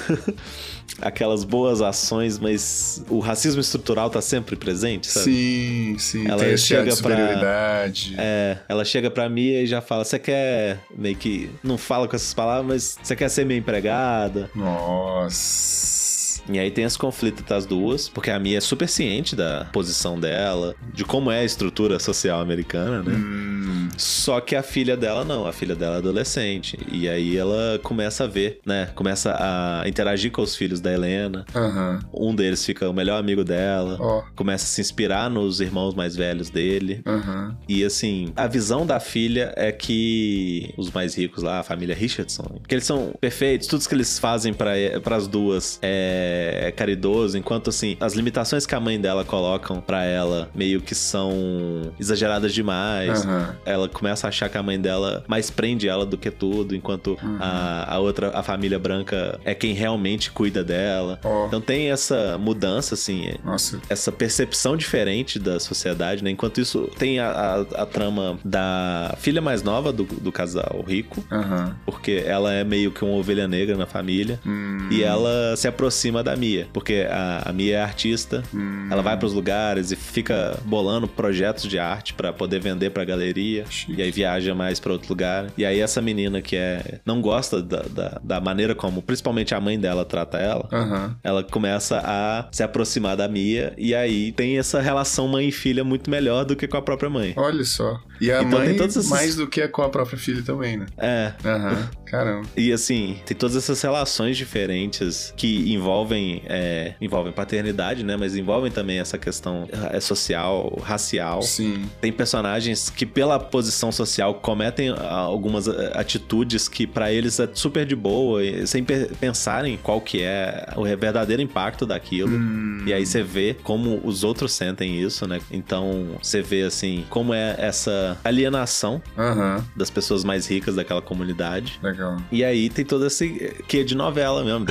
aquelas 1.00 1.45
boas 1.45 1.80
ações, 1.80 2.38
mas 2.38 3.02
o 3.09 3.18
racismo 3.21 3.61
estrutural 3.61 4.11
tá 4.11 4.21
sempre 4.21 4.57
presente, 4.57 5.07
sabe? 5.07 5.25
Sim, 5.26 5.97
sim. 5.99 6.26
Ela 6.28 6.42
Tem 6.45 6.52
esse 6.54 6.64
chega 6.66 6.85
pra- 6.85 6.97
superioridade. 6.97 8.14
É, 8.18 8.59
ela 8.68 8.85
chega 8.85 9.11
pra 9.11 9.28
Mia 9.28 9.62
e 9.62 9.66
já 9.66 9.80
fala: 9.80 10.04
Você 10.04 10.18
quer. 10.18 10.78
Meio 10.97 11.16
que. 11.16 11.50
Não 11.62 11.78
fala 11.78 12.09
com 12.09 12.16
essas 12.16 12.35
palavras, 12.35 12.66
mas 12.66 12.99
você 13.02 13.14
quer 13.16 13.28
ser 13.28 13.45
minha 13.45 13.59
empregada? 13.59 14.50
Nossa. 14.54 16.09
E 16.50 16.59
aí 16.59 16.71
tem 16.71 16.85
esse 16.85 16.97
conflito 16.97 17.42
das 17.42 17.66
duas, 17.66 18.09
porque 18.09 18.30
a 18.30 18.38
Mia 18.38 18.57
é 18.57 18.61
super 18.61 18.88
ciente 18.88 19.37
da 19.37 19.66
posição 19.71 20.18
dela, 20.18 20.75
de 20.95 21.04
como 21.04 21.30
é 21.30 21.40
a 21.40 21.45
estrutura 21.45 21.99
social 21.99 22.40
americana, 22.40 23.02
né? 23.02 23.12
Hum, 23.14 23.48
Só 23.96 24.40
que 24.40 24.54
a 24.56 24.62
filha 24.62 24.96
dela 24.96 25.24
não, 25.24 25.46
a 25.46 25.52
filha 25.52 25.74
dela 25.74 25.96
é 25.96 25.98
adolescente. 25.98 26.78
E 26.90 27.08
aí 27.08 27.36
ela 27.36 27.78
começa 27.82 28.24
a 28.24 28.26
ver, 28.26 28.60
né? 28.64 28.88
Começa 28.94 29.36
a 29.38 29.88
interagir 29.88 30.30
com 30.30 30.42
os 30.42 30.56
filhos 30.56 30.80
da 30.80 30.92
Helena. 30.92 31.44
Aham. 31.54 31.98
Um 32.12 32.34
deles 32.34 32.64
fica 32.64 32.88
o 32.88 32.92
melhor 32.92 33.18
amigo 33.18 33.44
dela. 33.44 33.96
Ó. 34.00 34.22
Começa 34.34 34.64
a 34.64 34.68
se 34.68 34.80
inspirar 34.80 35.30
nos 35.30 35.60
irmãos 35.60 35.94
mais 35.94 36.16
velhos 36.16 36.50
dele. 36.50 37.02
Aham. 37.06 37.56
E 37.68 37.84
assim, 37.84 38.32
a 38.36 38.46
visão 38.46 38.86
da 38.86 39.00
filha 39.00 39.52
é 39.56 39.72
que 39.72 40.72
os 40.76 40.90
mais 40.90 41.16
ricos 41.16 41.42
lá, 41.42 41.60
a 41.60 41.62
família 41.62 41.94
Richardson, 41.94 42.60
que 42.66 42.74
eles 42.74 42.84
são 42.84 43.12
perfeitos, 43.20 43.66
tudo 43.66 43.86
que 43.86 43.94
eles 43.94 44.18
fazem 44.18 44.52
para 44.52 45.16
as 45.16 45.26
duas 45.26 45.78
é, 45.82 46.66
é 46.66 46.72
caridoso, 46.72 47.36
enquanto 47.38 47.70
assim, 47.70 47.96
as 48.00 48.14
limitações 48.14 48.66
que 48.66 48.74
a 48.74 48.80
mãe 48.80 49.00
dela 49.00 49.24
colocam 49.24 49.80
pra 49.80 50.04
ela 50.04 50.50
meio 50.54 50.80
que 50.80 50.94
são 50.94 51.92
exageradas 51.98 52.52
demais. 52.52 53.24
Aham. 53.24 53.48
Ela 53.64 53.88
começa 53.88 54.26
a 54.26 54.28
achar 54.28 54.49
que 54.49 54.59
a 54.59 54.62
mãe 54.62 54.81
dela 54.81 55.25
mais 55.26 55.50
prende 55.50 55.88
ela 55.88 56.05
do 56.07 56.17
que 56.19 56.31
tudo, 56.31 56.75
enquanto 56.75 57.17
a, 57.40 57.95
a 57.95 57.99
outra, 57.99 58.31
a 58.37 58.43
família 58.43 58.78
branca, 58.78 59.38
é 59.45 59.55
quem 59.55 59.73
realmente 59.75 60.31
cuida 60.31 60.62
dela. 60.64 61.19
Ó. 61.25 61.47
Então 61.47 61.61
tem 61.61 61.90
essa 61.90 62.37
mudança, 62.38 62.95
assim, 62.95 63.35
Nossa. 63.45 63.81
essa 63.88 64.11
percepção 64.12 64.76
diferente 64.76 65.38
da 65.38 65.59
sociedade, 65.61 66.23
né? 66.23 66.31
Enquanto 66.31 66.61
isso, 66.61 66.90
tem 66.99 67.19
a, 67.19 67.31
a- 67.31 67.83
a 67.83 67.87
trama 67.87 68.38
da 68.45 69.14
filha 69.19 69.40
mais 69.40 69.62
nova 69.62 69.93
do, 69.93 70.05
do 70.05 70.33
casal 70.33 70.85
rico, 70.87 71.25
Aham. 71.31 71.76
porque 71.85 72.23
ela 72.26 72.52
é 72.52 72.64
meio 72.64 72.90
que 72.90 73.05
uma 73.05 73.14
ovelha 73.14 73.47
negra 73.49 73.76
na 73.76 73.87
família. 73.87 74.40
Hum, 74.47 74.88
E 74.90 75.02
ela 75.02 75.55
se 75.57 75.69
aproxima 75.69 76.23
da 76.23 76.37
Mia, 76.37 76.67
porque 76.73 77.07
a, 77.11 77.43
a 77.47 77.52
Mia 77.52 77.76
é 77.76 77.83
artista, 77.83 78.43
hum, 78.55 78.88
ela 78.90 79.02
vai 79.02 79.17
pros 79.17 79.33
lugares 79.33 79.90
e 79.90 79.97
fica 79.97 80.59
bolando 80.64 81.07
projetos 81.09 81.64
de 81.64 81.78
arte 81.78 82.14
pra 82.14 82.33
poder 82.33 82.61
vender 82.61 82.90
pra 82.90 83.05
galeria. 83.05 83.38
Chique. 83.68 83.95
E 83.99 84.02
aí 84.02 84.11
viaja 84.11 84.54
mais 84.54 84.80
pra 84.80 84.92
outro 84.92 85.09
lugar. 85.09 85.47
E 85.57 85.64
aí 85.64 85.80
essa 85.80 86.00
menina 86.02 86.40
que 86.42 86.57
é 86.57 87.00
não 87.04 87.21
gosta 87.21 87.62
da, 87.62 87.83
da, 87.83 88.21
da 88.23 88.40
maneira 88.40 88.75
como, 88.75 89.02
principalmente 89.02 89.54
a 89.54 89.61
mãe 89.61 89.78
dela 89.78 90.04
trata 90.04 90.38
ela, 90.38 90.68
Aham. 90.73 91.16
ela 91.23 91.42
começa 91.42 92.00
a 92.04 92.49
se 92.52 92.62
aproximar 92.62 93.16
da 93.16 93.28
Mia 93.28 93.73
e 93.76 93.95
aí 93.95 94.33
tem 94.33 94.59
essa 94.59 94.80
relação 94.80 95.28
mãe 95.28 95.49
e 95.49 95.52
filha 95.52 95.85
muito 95.85 96.11
melhor 96.11 96.45
do 96.45 96.57
que 96.57 96.66
com 96.66 96.76
a 96.76 96.83
própria 96.83 97.11
mãe. 97.11 97.35
Olha 97.37 97.64
só. 97.64 97.99
E 98.21 98.30
a 98.33 98.42
Então 98.42 98.59
mãe 98.59 98.76
esses- 98.76 99.09
mais 99.09 99.37
do 99.37 99.47
que 99.47 99.66
com 99.68 99.83
a 99.83 99.88
própria 99.88 100.18
filha 100.18 100.42
também, 100.42 100.76
né? 100.78 100.87
É. 100.99 101.33
Aham. 101.45 101.88
Caramba. 102.07 102.49
E 102.57 102.73
assim, 102.73 103.18
tem 103.26 103.37
todas 103.37 103.54
essas 103.57 103.80
relações 103.83 104.37
diferentes 104.37 105.33
que 105.37 105.73
envolvem 105.73 106.42
é, 106.47 106.95
envolvem 107.00 107.33
paternidade, 107.33 108.02
né? 108.02 108.16
Mas 108.16 108.35
envolvem 108.35 108.71
também 108.73 108.99
essa 108.99 109.18
questão 109.18 109.68
é, 109.92 110.00
social, 110.00 110.78
racial. 110.83 111.42
Sim. 111.42 111.85
Tem 112.00 112.11
personagens 112.12 112.88
que, 112.90 113.04
pela 113.04 113.27
posição 113.37 113.90
social, 113.90 114.35
cometem 114.35 114.90
ah, 114.90 115.11
algumas 115.14 115.68
ah, 115.68 115.92
atitudes 115.94 116.68
que 116.68 116.87
pra 116.87 117.12
eles 117.12 117.40
é 117.40 117.49
super 117.52 117.85
de 117.85 117.97
boa, 117.97 118.40
sem 118.66 118.85
pe- 118.85 119.08
pensarem 119.20 119.76
qual 119.82 120.00
que 120.00 120.23
é 120.23 120.68
o 120.76 120.85
verdadeiro 120.85 121.42
impacto 121.42 121.85
daquilo. 121.85 122.30
Hum, 122.30 122.85
E 122.87 122.92
aí 122.92 123.04
você 123.04 123.23
vê 123.23 123.56
como 123.64 124.00
os 124.04 124.23
outros 124.23 124.52
sentem 124.52 125.00
isso, 125.00 125.26
né? 125.26 125.40
Então 125.50 126.06
você 126.23 126.40
vê 126.40 126.62
assim 126.62 127.04
como 127.11 127.35
é 127.35 127.56
essa 127.58 128.16
alienação 128.25 129.02
Aham. 129.18 129.64
das 129.75 129.90
pessoas 129.90 130.23
mais 130.23 130.47
ricas 130.47 130.76
daquela 130.76 131.02
comunidade. 131.02 131.80
Legal. 131.82 132.16
E 132.30 132.44
aí 132.44 132.68
tem 132.68 132.85
todo 132.85 133.04
esse 133.06 133.54
que 133.66 133.82
de 133.82 133.94
novela 133.97 134.44
mesmo, 134.44 134.64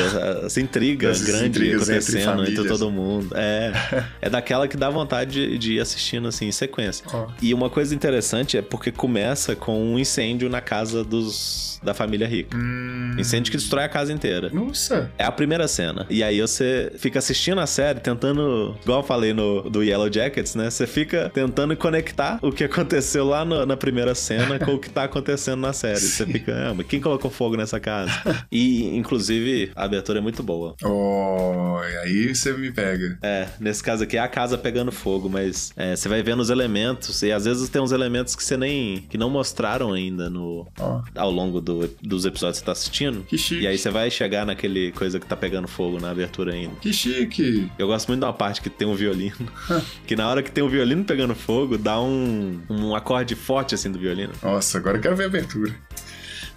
essa 0.45 0.61
intriga 0.61 1.11
grande 1.11 1.47
intrigas 1.47 1.89
entre 1.89 1.93
acontecendo 2.21 2.41
entre, 2.43 2.55
famílias. 2.55 2.67
todo 2.79 2.91
mundo. 2.91 3.29
É, 3.35 3.71
é 4.21 4.29
daquela 4.29 4.67
que 4.67 4.77
dá 4.77 4.89
vontade 4.89 5.31
de, 5.31 5.57
de 5.57 5.73
ir 5.73 5.79
assistindo 5.79 6.27
assim 6.27 6.45
em 6.47 6.51
sequência. 6.51 7.05
Ó. 7.11 7.27
E 7.41 7.53
uma 7.53 7.69
coisa 7.69 7.93
interessante 7.95 8.46
é 8.55 8.61
porque 8.61 8.91
começa 8.91 9.55
com 9.55 9.93
um 9.93 9.99
incêndio 9.99 10.47
na 10.49 10.61
casa 10.61 11.03
dos 11.03 11.65
da 11.83 11.93
família 11.93 12.27
rica. 12.27 12.57
Hum, 12.57 13.15
Incêndio 13.19 13.51
que 13.51 13.57
destrói 13.57 13.83
a 13.83 13.89
casa 13.89 14.11
inteira. 14.11 14.49
Nossa. 14.51 15.11
É 15.17 15.23
a 15.23 15.31
primeira 15.31 15.67
cena. 15.67 16.05
E 16.09 16.23
aí 16.23 16.41
você 16.41 16.91
fica 16.97 17.19
assistindo 17.19 17.59
a 17.61 17.67
série, 17.67 17.99
tentando, 17.99 18.75
igual 18.81 19.01
eu 19.01 19.05
falei 19.05 19.31
no 19.33 19.69
do 19.69 19.83
Yellow 19.83 20.11
Jackets, 20.11 20.55
né? 20.55 20.69
Você 20.71 20.87
fica 20.87 21.29
tentando 21.33 21.75
conectar 21.77 22.39
o 22.41 22.51
que 22.51 22.63
aconteceu 22.63 23.25
lá 23.25 23.45
no- 23.45 23.65
na 23.65 23.77
primeira 23.77 24.15
cena 24.15 24.57
com 24.59 24.73
o 24.73 24.79
que 24.79 24.89
tá 24.89 25.03
acontecendo 25.03 25.59
na 25.61 25.71
série. 25.73 25.99
Você 26.17 26.25
fica, 26.25 26.69
ah, 26.69 26.73
mas 26.73 26.87
quem 26.87 26.99
colocou 26.99 27.29
fogo 27.29 27.55
nessa 27.55 27.79
casa? 27.79 28.11
E, 28.51 28.95
inclusive, 28.97 29.71
a 29.75 29.83
abertura 29.83 30.17
é 30.19 30.21
muito 30.21 30.41
boa. 30.41 30.75
Oh, 30.83 31.79
e 31.83 31.97
aí 31.97 32.35
você 32.35 32.53
me 32.53 32.71
pega. 32.71 33.17
É, 33.21 33.47
nesse 33.59 33.83
caso 33.83 34.03
aqui 34.03 34.17
é 34.17 34.19
a 34.19 34.27
casa 34.27 34.57
pegando 34.57 34.91
fogo, 34.91 35.29
mas 35.29 35.71
é, 35.77 35.95
você 35.95 36.09
vai 36.09 36.21
vendo 36.23 36.39
os 36.41 36.49
elementos, 36.49 37.21
e 37.21 37.31
às 37.31 37.45
vezes 37.45 37.69
tem 37.69 37.81
uns 37.81 37.91
elementos 37.91 38.35
que 38.37 38.43
você 38.43 38.55
nem. 38.55 39.01
que 39.09 39.17
não 39.17 39.29
mostraram 39.29 39.91
ainda 39.93 40.29
no. 40.29 40.65
Ó. 40.79 41.01
ao 41.15 41.31
longo 41.31 41.59
do- 41.59 41.89
dos 42.01 42.25
episódios 42.25 42.59
que 42.59 42.61
você 42.61 42.65
tá 42.65 42.71
assistindo. 42.71 43.23
Que 43.23 43.37
chique. 43.37 43.61
E 43.63 43.67
aí 43.67 43.77
você 43.77 43.89
vai 43.89 44.09
chegar 44.09 44.45
naquele 44.45 44.91
coisa 44.93 45.19
que 45.19 45.25
tá 45.25 45.35
pegando 45.35 45.67
fogo 45.67 45.99
na 45.99 46.09
abertura 46.11 46.53
ainda. 46.53 46.75
Que 46.81 46.93
chique. 46.93 47.69
Eu 47.77 47.87
gosto 47.87 48.07
muito 48.07 48.19
de 48.21 48.25
uma 48.25 48.33
parte 48.33 48.61
que 48.61 48.69
tem 48.69 48.87
um 48.87 48.95
violino. 48.95 49.35
que 50.07 50.15
na 50.15 50.29
hora 50.29 50.41
que 50.43 50.51
tem 50.51 50.63
o 50.63 50.69
violino 50.69 51.03
pegando 51.03 51.35
fogo, 51.35 51.77
dá 51.77 51.99
um, 51.99 52.61
um 52.69 52.95
acorde 52.95 53.35
forte 53.35 53.75
assim 53.75 53.91
do 53.91 53.99
violino. 53.99 54.31
Nossa, 54.41 54.77
agora 54.77 54.97
eu 54.97 55.01
quero 55.01 55.15
ver 55.15 55.23
a 55.23 55.27
abertura. 55.27 55.75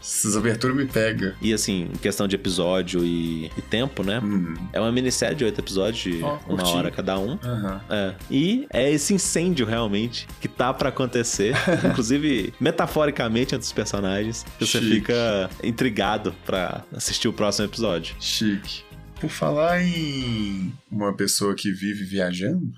Essas 0.00 0.36
aberturas 0.36 0.74
me 0.76 0.86
pegam. 0.86 1.32
E 1.42 1.52
assim, 1.52 1.82
em 1.92 1.98
questão 1.98 2.26
de 2.26 2.34
episódio 2.34 3.04
e, 3.04 3.46
e 3.56 3.62
tempo, 3.68 4.02
né? 4.02 4.18
Hum. 4.18 4.54
É 4.72 4.80
uma 4.80 4.90
minissérie 4.90 5.36
de 5.36 5.44
oito 5.44 5.60
episódios, 5.60 5.98
de 6.16 6.22
Ó, 6.22 6.28
uma 6.34 6.38
curtinho. 6.38 6.76
hora 6.78 6.90
cada 6.90 7.18
um. 7.18 7.38
Aham. 7.44 7.80
É. 7.90 8.14
E 8.30 8.66
é 8.72 8.90
esse 8.90 9.12
incêndio 9.12 9.66
realmente 9.66 10.26
que 10.40 10.48
tá 10.48 10.72
pra 10.72 10.88
acontecer, 10.88 11.54
inclusive 11.90 12.54
metaforicamente 12.58 13.54
entre 13.54 13.66
os 13.66 13.72
personagens, 13.72 14.44
que 14.58 14.66
você 14.66 14.80
fica 14.80 15.50
intrigado 15.62 16.34
pra 16.46 16.82
assistir 16.94 17.28
o 17.28 17.32
próximo 17.32 17.66
episódio. 17.66 18.16
Chique. 18.18 18.82
Por 19.20 19.28
falar 19.28 19.82
em 19.82 20.72
uma 20.90 21.14
pessoa 21.14 21.54
que 21.54 21.70
vive 21.70 22.04
viajando, 22.04 22.72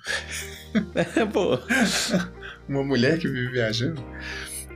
É, 1.16 1.24
pô. 1.24 1.56
uma 2.68 2.82
mulher 2.82 3.16
que 3.18 3.28
vive 3.28 3.52
viajando, 3.52 4.02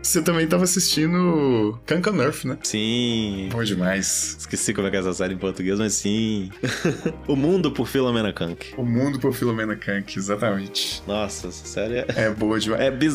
você 0.03 0.23
também 0.23 0.47
tava 0.47 0.65
assistindo 0.65 1.79
Kankan 1.87 2.17
Earth, 2.23 2.45
né? 2.45 2.57
Sim. 2.63 3.49
Bom 3.51 3.63
demais. 3.65 4.37
Esqueci 4.39 4.73
como 4.73 4.87
é 4.87 4.91
que 4.91 4.97
é 4.97 5.01
essa 5.01 5.13
série 5.13 5.35
em 5.35 5.39
português, 5.39 5.79
mas 5.79 5.95
sim. 5.95 6.51
o 7.27 7.35
Mundo 7.35 7.71
por 7.73 7.89
Philomena 7.89 8.33
Kank. 8.33 8.75
O 8.77 8.85
Mundo 8.85 9.19
por 9.19 9.33
Filomena 9.35 9.75
Kank, 9.77 10.17
exatamente. 10.17 11.03
Nossa, 11.07 11.49
essa 11.49 11.67
série 11.67 11.95
é, 11.99 12.07
É 12.17 12.31
boa 12.31 12.59
demais. 12.61 12.81
é, 12.87 12.91
biz... 12.91 13.15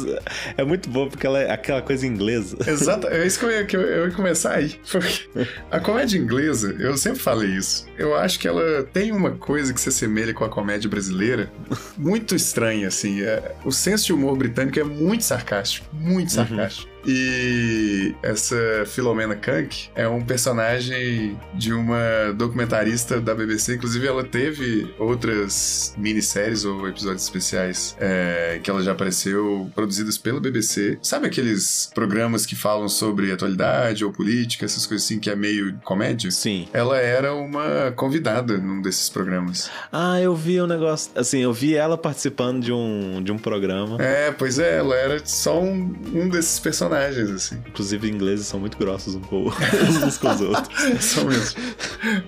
é 0.57 0.63
muito 0.63 0.89
boa 0.89 1.07
porque 1.07 1.25
ela 1.25 1.39
é 1.39 1.51
aquela 1.51 1.81
coisa 1.81 2.05
inglesa. 2.05 2.57
Exato, 2.67 3.07
é 3.07 3.25
isso 3.25 3.39
que 3.39 3.45
eu 3.45 3.51
ia, 3.51 3.65
que 3.65 3.75
eu- 3.77 3.81
eu 3.81 4.05
ia 4.07 4.11
começar 4.13 4.55
aí. 4.55 4.75
Porque 4.91 5.29
a 5.71 5.79
comédia 5.79 6.17
inglesa, 6.17 6.75
eu 6.79 6.97
sempre 6.97 7.19
falei 7.19 7.49
isso. 7.51 7.85
Eu 7.97 8.15
acho 8.15 8.39
que 8.39 8.47
ela 8.47 8.83
tem 8.91 9.11
uma 9.11 9.31
coisa 9.31 9.73
que 9.73 9.79
se 9.79 9.89
assemelha 9.89 10.33
com 10.33 10.43
a 10.43 10.49
comédia 10.49 10.89
brasileira, 10.89 11.51
muito 11.97 12.35
estranha, 12.35 12.87
assim. 12.89 13.21
É- 13.21 13.55
o 13.63 13.71
senso 13.71 14.07
de 14.07 14.13
humor 14.13 14.35
britânico 14.37 14.79
é 14.79 14.83
muito 14.83 15.23
sarcástico, 15.23 15.87
muito 15.95 16.31
sarcástico. 16.31 16.80
E 17.05 18.15
essa 18.21 18.55
Filomena 18.85 19.35
Kank 19.35 19.89
é 19.95 20.07
um 20.07 20.21
personagem 20.23 21.39
de 21.53 21.73
uma 21.73 22.31
documentarista 22.35 23.19
da 23.19 23.33
BBC. 23.33 23.75
Inclusive, 23.75 24.07
ela 24.07 24.23
teve 24.23 24.93
outras 24.99 25.93
minisséries 25.97 26.65
ou 26.65 26.87
episódios 26.87 27.23
especiais 27.23 27.95
é, 27.99 28.59
que 28.61 28.69
ela 28.69 28.81
já 28.81 28.91
apareceu, 28.91 29.69
produzidas 29.73 30.17
pela 30.17 30.39
BBC. 30.39 30.97
Sabe 31.01 31.27
aqueles 31.27 31.89
programas 31.93 32.45
que 32.45 32.55
falam 32.55 32.87
sobre 32.87 33.31
atualidade 33.31 34.05
ou 34.05 34.11
política, 34.11 34.65
essas 34.65 34.85
coisas 34.85 35.05
assim, 35.05 35.19
que 35.19 35.29
é 35.29 35.35
meio 35.35 35.79
comédia? 35.83 36.29
Sim. 36.31 36.67
Ela 36.73 36.97
era 36.97 37.33
uma 37.33 37.91
convidada 37.95 38.57
num 38.57 38.81
desses 38.81 39.09
programas. 39.09 39.69
Ah, 39.91 40.19
eu 40.19 40.35
vi 40.35 40.61
um 40.61 40.67
negócio. 40.67 41.11
Assim, 41.15 41.39
eu 41.39 41.53
vi 41.53 41.75
ela 41.75 41.97
participando 41.97 42.63
de 42.63 42.71
um, 42.71 43.21
de 43.23 43.31
um 43.31 43.37
programa. 43.37 43.97
É, 44.01 44.31
pois 44.31 44.59
é, 44.59 44.77
ela 44.77 44.95
era 44.95 45.21
só 45.25 45.59
um, 45.59 45.93
um 46.13 46.29
desses 46.29 46.59
personagens, 46.59 46.90
assim. 46.97 47.57
Inclusive, 47.67 48.09
ingleses 48.09 48.47
são 48.47 48.59
muito 48.59 48.77
grossos 48.77 49.15
um 49.15 49.21
com, 49.21 49.47
uns 50.05 50.17
com 50.17 50.29
os 50.29 50.41
outros. 50.41 51.03
São 51.03 51.25
mesmo. 51.25 51.61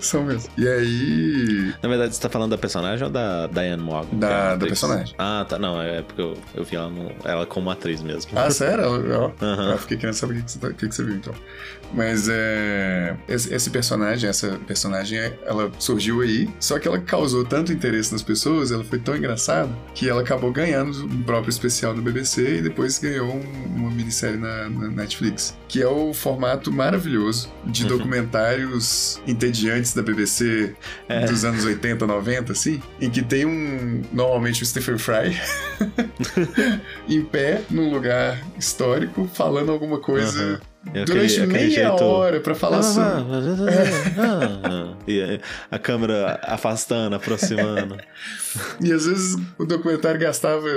São 0.00 0.24
mesmo. 0.24 0.50
E 0.56 0.66
aí. 0.68 1.74
Na 1.82 1.88
verdade, 1.88 2.14
você 2.14 2.20
tá 2.20 2.28
falando 2.28 2.50
da 2.52 2.58
personagem 2.58 3.04
ou 3.04 3.10
da 3.10 3.46
Diane 3.46 3.82
Morgan? 3.82 4.16
Da- 4.18 4.52
é 4.52 4.56
da 4.56 4.66
personagem. 4.66 5.14
Ah, 5.18 5.44
tá. 5.48 5.58
Não, 5.58 5.80
é 5.80 6.02
porque 6.02 6.20
eu, 6.20 6.34
eu 6.54 6.64
vi 6.64 6.76
ela, 6.76 6.88
no- 6.90 7.12
ela 7.24 7.46
como 7.46 7.70
atriz 7.70 8.02
mesmo. 8.02 8.32
Ah, 8.36 8.50
sério? 8.50 8.84
Ó, 8.86 9.44
Aham. 9.44 9.72
Eu 9.72 9.78
fiquei 9.78 9.96
querendo 9.96 10.14
saber 10.14 10.34
o 10.34 10.36
que, 10.36 10.42
que 10.44 10.50
você, 10.52 10.58
tá- 10.58 10.68
o 10.68 10.74
que 10.74 10.86
você 10.86 11.04
viu, 11.04 11.14
então. 11.16 11.34
Mas 11.92 12.28
é. 12.28 13.16
Esse, 13.28 13.54
esse 13.54 13.70
personagem, 13.70 14.28
essa 14.28 14.58
personagem, 14.66 15.18
ela 15.44 15.70
surgiu 15.78 16.20
aí, 16.22 16.48
só 16.58 16.78
que 16.78 16.88
ela 16.88 16.98
causou 16.98 17.44
tanto 17.44 17.72
interesse 17.72 18.12
nas 18.12 18.22
pessoas, 18.22 18.70
ela 18.72 18.82
foi 18.84 18.98
tão 18.98 19.16
engraçada, 19.16 19.70
que 19.94 20.08
ela 20.08 20.22
acabou 20.22 20.50
ganhando 20.52 21.04
um 21.04 21.22
próprio 21.22 21.50
especial 21.50 21.94
da 21.94 22.00
BBC 22.00 22.58
e 22.58 22.62
depois 22.62 22.98
ganhou 22.98 23.28
um- 23.34 23.74
uma 23.76 23.90
minissérie 23.90 24.36
na, 24.38 24.48
na 24.68 24.88
Netflix. 24.88 25.56
Que 25.68 25.82
é 25.82 25.86
o 25.86 26.12
formato 26.14 26.72
maravilhoso 26.72 27.52
de 27.64 27.84
documentários 27.84 29.20
entediantes 29.26 29.92
da 29.94 30.02
BBC 30.02 30.74
É. 31.08 31.26
dos 31.26 31.44
anos 31.44 31.64
80, 31.64 32.06
90, 32.06 32.52
assim, 32.52 32.80
em 33.00 33.10
que 33.10 33.22
tem 33.22 33.44
um. 33.44 34.02
Normalmente 34.12 34.62
o 34.62 34.66
Stephen 34.66 34.98
Fry 34.98 35.36
em 37.08 37.22
pé 37.22 37.62
num 37.70 37.90
lugar 37.92 38.40
histórico 38.58 39.28
falando 39.32 39.70
alguma 39.72 39.98
coisa 40.00 40.42
Aham. 40.42 40.60
É 40.92 41.04
durante 41.04 41.34
aquele- 41.40 41.42
aquele 41.54 41.68
meia 41.70 41.70
jeito- 41.88 42.04
hora 42.04 42.40
pra 42.40 42.54
falar 42.54 42.82
sobre. 42.82 43.24
E 45.06 45.40
a 45.70 45.78
câmera 45.78 46.38
afastando, 46.42 47.16
aproximando. 47.16 47.96
E 48.80 48.92
às 48.92 49.04
vezes 49.04 49.36
o 49.58 49.64
documentário 49.66 50.20
gastava 50.20 50.68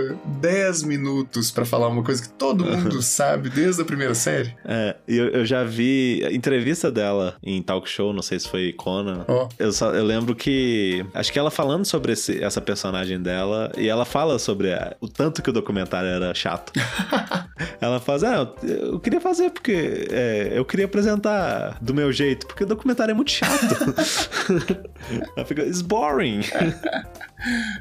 10 0.42 0.82
minutos 0.82 1.52
pra 1.52 1.64
falar 1.64 1.88
uma 1.90 2.02
coisa 2.04 2.24
que 2.24 2.30
todo 2.30 2.66
mundo 2.66 3.00
sabe 3.04 3.52
desde 3.52 3.84
a 3.84 3.86
primeira 3.86 4.16
série. 4.16 4.52
É, 4.66 4.96
e 5.08 5.16
eu, 5.16 5.28
eu 5.28 5.46
já 5.46 5.64
vi 5.64 6.24
a 6.26 6.32
entrevista 6.34 6.92
dela 6.92 7.36
em 7.44 7.62
talk 7.62 7.88
show, 7.88 8.12
não 8.12 8.24
sei 8.24 8.40
se 8.40 8.50
foi 8.50 8.74
Conan. 8.74 9.24
Ó. 9.28 9.48
Eu, 9.60 9.72
só, 9.72 9.94
eu 9.94 10.04
lembro 10.04 10.34
que. 10.36 11.06
Acho 11.14 11.32
que 11.32 11.38
ela 11.38 11.52
falando 11.52 11.86
sobre 11.86 12.14
esse- 12.14 12.44
essa 12.44 12.60
personagem 12.60 13.22
dela, 13.22 13.72
e 13.78 13.88
ela 13.88 14.06
fala 14.06 14.40
sobre 14.40 14.74
a- 14.74 14.96
o 15.00 15.08
tanto 15.08 15.44
que 15.44 15.52
o 15.52 15.54
documentário 15.54 16.10
era 16.10 16.34
chato. 16.34 16.74
ela 17.80 18.00
faz, 18.00 18.24
ah, 18.24 18.52
eu, 18.64 18.70
eu 18.94 19.00
queria 19.00 19.22
fazer 19.22 19.52
porque 19.52 19.97
é, 20.12 20.52
eu 20.54 20.66
queria 20.66 20.86
apresentar 20.86 21.78
do 21.82 21.94
meu 21.94 22.12
jeito, 22.12 22.48
porque 22.48 22.64
o 22.64 22.68
documentário 22.68 23.12
é 23.12 23.16
muito 23.16 23.32
chato. 23.32 23.76
ela 25.36 25.46
fica, 25.46 25.64
it's 25.64 25.82
boring. 25.82 26.42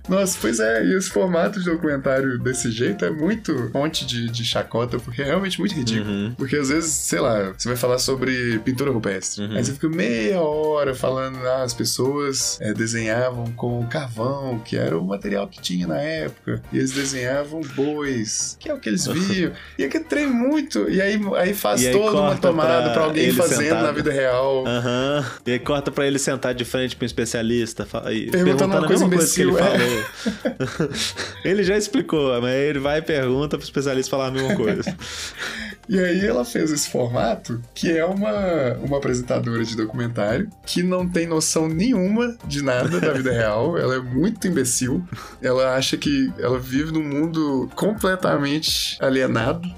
Nossa, 0.09 0.37
pois 0.41 0.61
é, 0.61 0.85
e 0.85 0.95
esse 0.95 1.09
formato 1.11 1.59
de 1.59 1.65
documentário 1.67 2.39
desse 2.39 2.71
jeito 2.71 3.05
é 3.05 3.11
muito 3.11 3.71
fonte 3.73 4.07
de, 4.07 4.29
de 4.31 4.45
chacota, 4.45 4.99
porque 4.99 5.23
é 5.23 5.25
realmente 5.27 5.59
muito 5.59 5.75
ridículo. 5.75 6.11
Uhum. 6.11 6.35
Porque 6.37 6.57
às 6.57 6.69
vezes, 6.69 6.91
sei 6.93 7.21
lá, 7.21 7.53
você 7.57 7.69
vai 7.69 7.77
falar 7.77 7.99
sobre 7.99 8.59
pintura 8.61 8.91
rupestre. 8.91 9.45
Uhum. 9.45 9.57
Aí 9.57 9.65
você 9.65 9.73
fica 9.73 9.89
meia 9.89 10.41
hora 10.41 10.95
falando, 10.95 11.39
ah, 11.47 11.63
as 11.63 11.73
pessoas 11.75 12.59
é, 12.61 12.73
desenhavam 12.75 13.47
com 13.53 13.85
carvão, 13.87 14.59
que 14.65 14.77
era 14.77 14.97
o 14.99 15.05
material 15.05 15.49
que 15.49 15.61
tinha 15.61 15.87
na 15.87 15.99
época. 15.99 16.63
E 16.73 16.79
eles 16.79 16.93
desenhavam 16.93 17.61
bois, 17.75 18.57
que 18.61 18.69
é 18.69 18.75
o 18.75 18.79
que 18.79 18.89
eles 18.89 19.07
viam. 19.09 19.53
e 19.79 19.85
aquele 19.85 20.05
trem 20.05 20.27
muito. 20.27 20.89
E 20.91 21.01
aí, 21.01 21.21
aí 21.37 21.55
faz 21.55 21.83
E 21.83 21.89
aí 21.89 21.93
toda 21.93 22.21
uma 22.21 22.37
tomada 22.37 22.85
pra 22.85 22.93
pra 22.93 23.05
alguém 23.05 23.33
fazendo 23.33 23.59
sentado. 23.63 23.83
na 23.83 23.93
vida 23.93 24.11
real. 24.13 24.65
Aham. 24.67 25.25
E 25.47 25.53
aí 25.53 25.59
corta 25.59 25.91
pra 25.91 26.07
ele 26.07 26.19
sentar 26.19 26.55
de 26.55 26.65
frente 26.65 26.97
pra 26.97 27.05
um 27.05 27.07
especialista 27.07 27.87
e 28.11 28.31
Perguntando 28.31 28.45
perguntando 28.45 28.75
uma 28.75 28.85
a 28.85 28.87
coisa 28.87 29.05
mesma 29.05 29.17
coisa 29.17 29.35
que 29.35 29.46
ele 29.49 29.57
falou. 29.59 30.91
ele 31.45 31.65
já 31.65 31.77
explicou, 31.77 32.41
mas 32.41 32.55
ele 32.55 32.79
vai 32.79 32.99
e 32.99 33.03
pergunta 33.03 33.57
pro 33.57 33.65
especialista 33.65 34.11
falar 34.11 34.29
a 34.29 34.31
mesma 34.31 34.55
coisa. 34.57 34.97
E 35.89 35.99
aí 35.99 36.27
ela 36.27 36.45
fez 36.45 36.71
esse 36.73 36.89
formato, 36.89 37.61
que 37.75 37.97
é 37.97 38.05
uma, 38.05 38.75
uma 38.83 38.99
apresentadora 38.99 39.65
de 39.65 39.77
documentário 39.77 40.49
que 40.65 40.83
não 40.83 41.09
tem 41.09 41.27
noção 41.27 41.69
nenhuma 41.69 42.37
de 42.47 42.63
nada 42.63 43.01
da 43.01 43.13
vida 43.13 43.31
real. 43.33 43.79
Ela 43.79 43.97
é 43.97 44.01
muito 44.01 44.47
imbecil. 44.49 45.05
Ela 45.41 45.75
acha 45.77 45.97
que 45.97 46.33
ela 46.39 46.59
vive 46.59 46.91
num 46.93 47.05
mundo 47.05 47.71
completamente 47.77 48.97
alienado, 49.01 49.69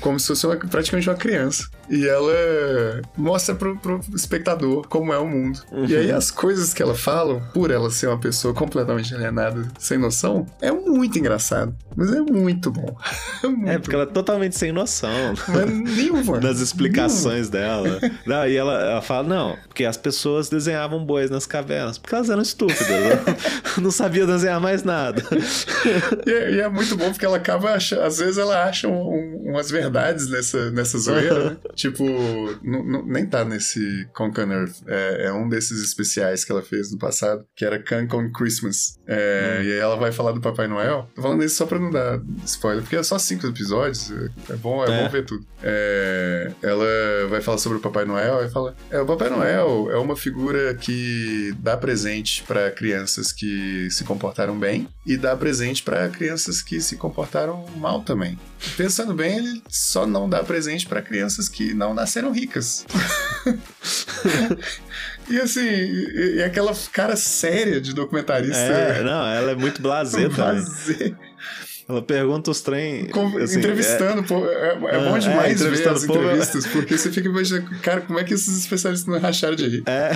como 0.00 0.18
se 0.20 0.28
fosse 0.28 0.46
uma- 0.46 0.56
praticamente 0.56 1.08
uma 1.08 1.16
criança. 1.16 1.68
E 1.88 2.06
ela 2.06 2.32
mostra 3.16 3.54
pro, 3.54 3.76
pro 3.78 4.00
espectador 4.14 4.86
como 4.88 5.12
é 5.12 5.18
o 5.18 5.26
mundo. 5.28 5.60
E 5.88 5.94
aí 5.96 6.10
as 6.10 6.30
coisas 6.30 6.74
que 6.74 6.82
ela 6.82 6.94
fala, 6.94 7.40
por 7.54 7.70
ela 7.70 7.90
ser 7.90 8.08
uma 8.08 8.18
pessoa 8.18 8.52
completamente 8.52 9.14
alienada, 9.14 9.66
sem 9.78 9.96
noção, 9.98 10.46
é 10.60 10.70
muito 10.72 11.18
engraçado. 11.18 11.74
Mas 11.96 12.12
é 12.12 12.20
muito 12.20 12.70
bom. 12.70 12.96
É 13.42 13.48
muito 13.48 13.68
É, 13.70 13.78
porque 13.78 13.94
ela 13.94 14.04
é 14.04 14.06
totalmente 14.06 14.56
sem 14.56 14.72
noção 14.72 15.34
nenhuma. 15.64 16.38
das 16.40 16.60
explicações 16.60 17.48
dela. 17.48 17.98
Não, 18.26 18.46
e 18.46 18.56
ela, 18.56 18.74
ela 18.82 19.02
fala, 19.02 19.26
não, 19.28 19.56
porque 19.68 19.84
as 19.84 19.96
pessoas 19.96 20.48
desenhavam 20.48 21.04
bois 21.04 21.30
nas 21.30 21.46
cavernas, 21.46 21.96
porque 21.98 22.14
elas 22.14 22.28
eram 22.28 22.42
estúpidas. 22.42 22.86
não- 22.88 23.84
não 23.84 23.90
sabia 23.90 24.26
desenhar 24.26 24.60
mais 24.60 24.82
nada. 24.82 25.22
E 26.26 26.30
é, 26.30 26.52
e 26.54 26.60
é 26.60 26.68
muito 26.68 26.96
bom 26.96 27.10
porque 27.10 27.24
ela 27.24 27.36
acaba 27.36 27.72
achando. 27.74 28.02
Às 28.02 28.18
vezes 28.18 28.38
ela 28.38 28.64
acha 28.64 28.88
um- 28.88 28.92
um- 28.92 29.50
umas 29.50 29.70
verdades 29.70 30.28
nessa, 30.28 30.70
nessa 30.70 30.98
zoeira, 30.98 31.50
né? 31.50 31.56
Tipo, 31.74 32.04
nem 33.06 33.26
tá 33.26 33.44
nesse 33.44 34.06
Concan 34.12 34.48
Earth. 34.50 34.76
É, 34.86 35.26
é 35.26 35.32
um 35.32 35.48
desses 35.48 35.82
especiais 35.82 36.44
que 36.44 36.52
ela 36.52 36.62
fez 36.62 36.90
no 36.92 36.98
passado, 36.98 37.44
que 37.54 37.64
era 37.64 37.78
Cancun 37.82 38.30
Christmas. 38.32 38.98
É, 39.06 39.60
E 39.64 39.72
aí 39.72 39.78
ela 39.78 39.96
vai 39.96 40.10
falar 40.12 40.32
do 40.32 40.40
Papai 40.40 40.66
Noel. 40.66 41.08
Tô 41.14 41.22
falando 41.22 41.44
isso 41.44 41.56
só 41.56 41.66
pra 41.66 41.78
não 41.78 41.90
dar 41.90 42.20
spoiler, 42.44 42.82
porque 42.82 42.96
é 42.96 43.02
só 43.02 43.18
cinco 43.18 43.46
episódios. 43.46 44.10
É 44.10 44.26
é 44.52 44.56
bom, 44.56 44.84
é, 44.84 44.88
É. 44.90 45.02
bom 45.04 45.08
ver 45.10 45.24
tudo. 45.24 45.45
É, 45.62 46.52
ela 46.62 46.86
vai 47.30 47.40
falar 47.40 47.58
sobre 47.58 47.78
o 47.78 47.80
Papai 47.80 48.04
Noel 48.04 48.44
e 48.44 48.50
fala: 48.50 48.76
é, 48.90 49.00
o 49.00 49.06
Papai 49.06 49.30
Noel 49.30 49.88
é 49.90 49.96
uma 49.96 50.14
figura 50.14 50.74
que 50.74 51.54
dá 51.58 51.76
presente 51.76 52.42
pra 52.42 52.70
crianças 52.70 53.32
que 53.32 53.88
se 53.90 54.04
comportaram 54.04 54.58
bem 54.58 54.86
e 55.06 55.16
dá 55.16 55.34
presente 55.34 55.82
pra 55.82 56.08
crianças 56.08 56.60
que 56.60 56.80
se 56.80 56.96
comportaram 56.96 57.64
mal 57.76 58.02
também. 58.02 58.38
Pensando 58.76 59.14
bem, 59.14 59.38
ele 59.38 59.62
só 59.68 60.06
não 60.06 60.28
dá 60.28 60.42
presente 60.42 60.86
pra 60.86 61.00
crianças 61.00 61.48
que 61.48 61.72
não 61.72 61.94
nasceram 61.94 62.32
ricas. 62.32 62.84
e 65.30 65.40
assim, 65.40 65.66
e, 65.66 66.36
e 66.36 66.42
aquela 66.42 66.74
cara 66.92 67.16
séria 67.16 67.80
de 67.80 67.94
documentarista. 67.94 68.56
É, 68.56 69.02
não, 69.02 69.26
ela 69.26 69.52
é 69.52 69.54
muito 69.54 69.80
blasé 69.80 70.28
também. 70.30 71.16
Ela 71.88 72.02
pergunta 72.02 72.50
os 72.50 72.60
trem. 72.60 73.06
com- 73.06 73.38
assim, 73.38 73.58
entrevistando, 73.58 74.24
pô, 74.24 74.44
é, 74.44 74.68
é 74.68 74.72
Ah, 74.72 74.74
bom 75.08 75.16
é, 75.16 75.20
demais 75.20 75.60
ver 75.60 75.66
entrevistando 75.66 75.96
as 75.96 76.02
o 76.02 76.06
povo. 76.08 76.20
entrevistas, 76.22 76.66
porque 76.66 76.98
você 76.98 77.12
fica 77.12 77.28
imaginando, 77.28 77.70
cara, 77.80 78.00
como 78.00 78.18
é 78.18 78.24
que 78.24 78.34
esses 78.34 78.58
especialistas 78.58 79.06
não 79.12 79.20
racharam 79.20 79.54
de 79.54 79.68
rir? 79.68 79.82
É, 79.86 80.10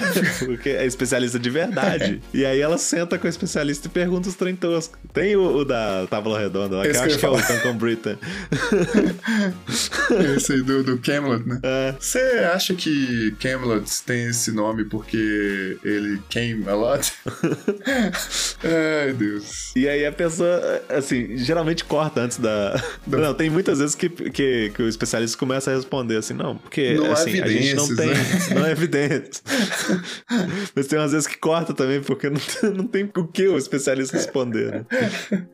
porque 0.46 0.70
é 0.70 0.85
especialista 0.85 1.38
de 1.38 1.48
verdade. 1.50 2.20
E 2.35 2.44
aí 2.44 2.61
ela 2.61 2.76
senta 2.78 3.18
com 3.18 3.26
o 3.26 3.30
especialista 3.30 3.87
e 3.87 3.90
pergunta 3.90 4.28
os 4.28 4.35
trem 4.35 4.56
toscos. 4.56 4.98
Tem 5.12 5.37
o, 5.37 5.59
o 5.59 5.64
da 5.64 6.06
Tábula 6.09 6.40
Redonda 6.40 6.76
lá, 6.76 6.83
que 6.83 6.88
eu 6.88 6.92
que 6.92 6.98
eu 6.98 7.02
acho 7.04 7.18
que 7.18 7.26
é 7.26 7.28
o. 7.28 7.37
Cancun 7.42 7.76
Britain. 7.76 8.16
Esse 10.37 10.52
aí 10.54 10.62
do, 10.62 10.83
do 10.83 10.98
Camelot, 10.98 11.46
né? 11.46 11.61
É. 11.62 11.94
Você 11.98 12.18
acha 12.52 12.74
que 12.74 13.35
Camelot 13.40 13.85
tem 14.06 14.28
esse 14.28 14.50
nome 14.52 14.85
porque 14.85 15.78
ele 15.85 16.20
came 16.28 16.68
a 16.68 16.74
lot? 16.74 17.12
Ai, 18.64 19.12
Deus. 19.12 19.72
E 19.76 19.88
aí 19.88 20.04
a 20.06 20.12
pessoa, 20.12 20.83
assim, 20.88 21.37
geralmente 21.37 21.60
corta 21.87 22.20
antes 22.23 22.38
da. 22.38 22.83
Não, 23.07 23.35
tem 23.35 23.51
muitas 23.51 23.79
vezes 23.79 23.94
que, 23.94 24.09
que, 24.09 24.70
que 24.70 24.83
o 24.83 24.88
especialista 24.88 25.37
começa 25.37 25.70
a 25.70 25.75
responder 25.75 26.16
assim, 26.16 26.35
não, 26.35 26.57
porque 26.57 26.94
Não 26.94 27.12
assim, 27.12 27.40
a 27.40 27.49
gente 27.49 27.75
não 27.75 27.87
tem. 27.96 28.11
evidências, 28.11 28.51
Não 28.51 28.66
é 28.66 28.70
evidência. 28.73 29.42
Mas 30.75 30.87
tem 30.87 30.99
umas 30.99 31.12
vezes 31.12 31.27
que 31.27 31.37
corta 31.38 31.73
também, 31.75 32.01
porque 32.01 32.29
não 32.31 32.40
tem, 32.40 32.70
não 32.70 32.87
tem 32.87 33.11
o 33.16 33.27
que 33.27 33.46
o 33.49 33.57
especialista 33.59 34.16
responder, 34.16 34.70
né? 34.73 34.87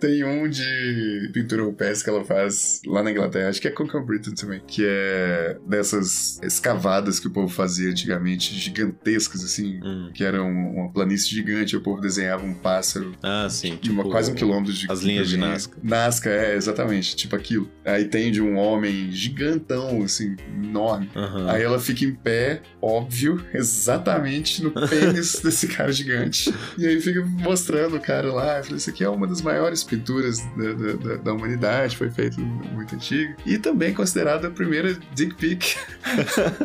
Tem 0.00 0.22
um 0.22 0.46
de 0.50 1.30
pintura 1.32 1.62
rupestre 1.62 2.04
que 2.04 2.10
ela 2.10 2.24
faz 2.24 2.82
lá 2.84 3.02
na 3.02 3.10
Inglaterra, 3.10 3.48
acho 3.48 3.58
que 3.60 3.68
é 3.68 3.70
Concan 3.70 4.04
Britain 4.04 4.34
também, 4.34 4.60
que 4.66 4.84
é 4.86 5.56
dessas 5.66 6.38
escavadas 6.42 7.18
que 7.18 7.28
o 7.28 7.30
povo 7.30 7.48
fazia 7.48 7.88
antigamente, 7.88 8.54
gigantescas, 8.54 9.42
assim, 9.42 9.80
Hum. 9.82 10.10
que 10.12 10.22
era 10.22 10.42
um- 10.42 10.74
uma 10.74 10.92
planície 10.92 11.30
gigante, 11.30 11.74
o 11.74 11.80
povo 11.80 12.02
desenhava 12.02 12.44
um 12.44 12.52
pássaro 12.52 13.14
Ah, 13.22 13.46
sim. 13.48 13.78
de 13.80 13.90
uma, 13.90 14.02
tipo, 14.02 14.10
quase 14.12 14.30
um 14.32 14.34
quilômetro 14.34 14.74
de 14.74 14.90
as 14.90 15.00
linhas 15.00 15.28
de. 15.28 15.38
Nazca. 15.54 15.76
Nazca, 15.82 16.30
é, 16.30 16.56
exatamente, 16.56 17.16
tipo 17.16 17.34
aquilo. 17.36 17.70
Aí 17.84 18.04
tem 18.04 18.30
de 18.30 18.40
um 18.42 18.56
homem 18.56 19.10
gigantão, 19.10 20.02
assim, 20.02 20.36
enorme. 20.62 21.10
Aham. 21.14 21.50
Aí 21.50 21.62
ela 21.62 21.78
fica 21.78 22.04
em 22.04 22.14
pé, 22.14 22.60
óbvio, 22.80 23.44
exatamente 23.52 24.62
no 24.62 24.70
pênis 24.88 25.40
desse 25.40 25.68
cara 25.68 25.92
gigante. 25.92 26.52
E 26.78 26.86
aí 26.86 27.00
fica 27.00 27.24
mostrando 27.24 27.96
o 27.96 28.00
cara 28.00 28.32
lá. 28.32 28.58
Eu 28.58 28.64
falei, 28.64 28.78
isso 28.78 28.90
aqui 28.90 29.04
é 29.04 29.08
uma 29.08 29.26
das 29.26 29.40
maiores 29.42 29.82
pinturas 29.84 30.38
da, 30.56 30.72
da, 30.72 30.92
da- 30.92 31.16
da 31.16 31.32
humanidade, 31.32 31.96
foi 31.96 32.10
feito 32.10 32.40
muito 32.40 32.94
antigo. 32.94 33.34
E 33.46 33.58
também 33.58 33.92
considerada 33.94 34.48
a 34.48 34.50
primeira 34.50 34.96
dick 35.14 35.34
pic. 35.34 35.76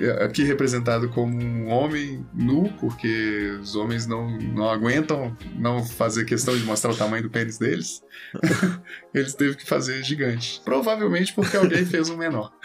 É, 0.00 0.24
Aqui 0.24 0.42
representado 0.44 1.08
como 1.08 1.36
um 1.36 1.68
homem 1.68 2.26
nu, 2.34 2.72
porque 2.80 3.58
os 3.60 3.74
homens 3.76 4.06
não, 4.06 4.30
não 4.38 4.68
aguentam 4.68 5.36
não 5.56 5.84
fazer 5.84 6.24
questão 6.24 6.56
de 6.56 6.62
mostrar 6.64 6.90
o 6.92 6.96
tamanho 6.96 7.22
do 7.22 7.30
pênis 7.30 7.58
deles. 7.58 8.02
Eles 9.14 9.34
teve 9.34 9.56
que 9.56 9.66
fazer 9.66 10.02
gigante. 10.02 10.60
Provavelmente 10.64 11.32
porque 11.32 11.56
alguém 11.56 11.84
fez 11.86 12.08
um 12.10 12.16
menor. 12.16 12.50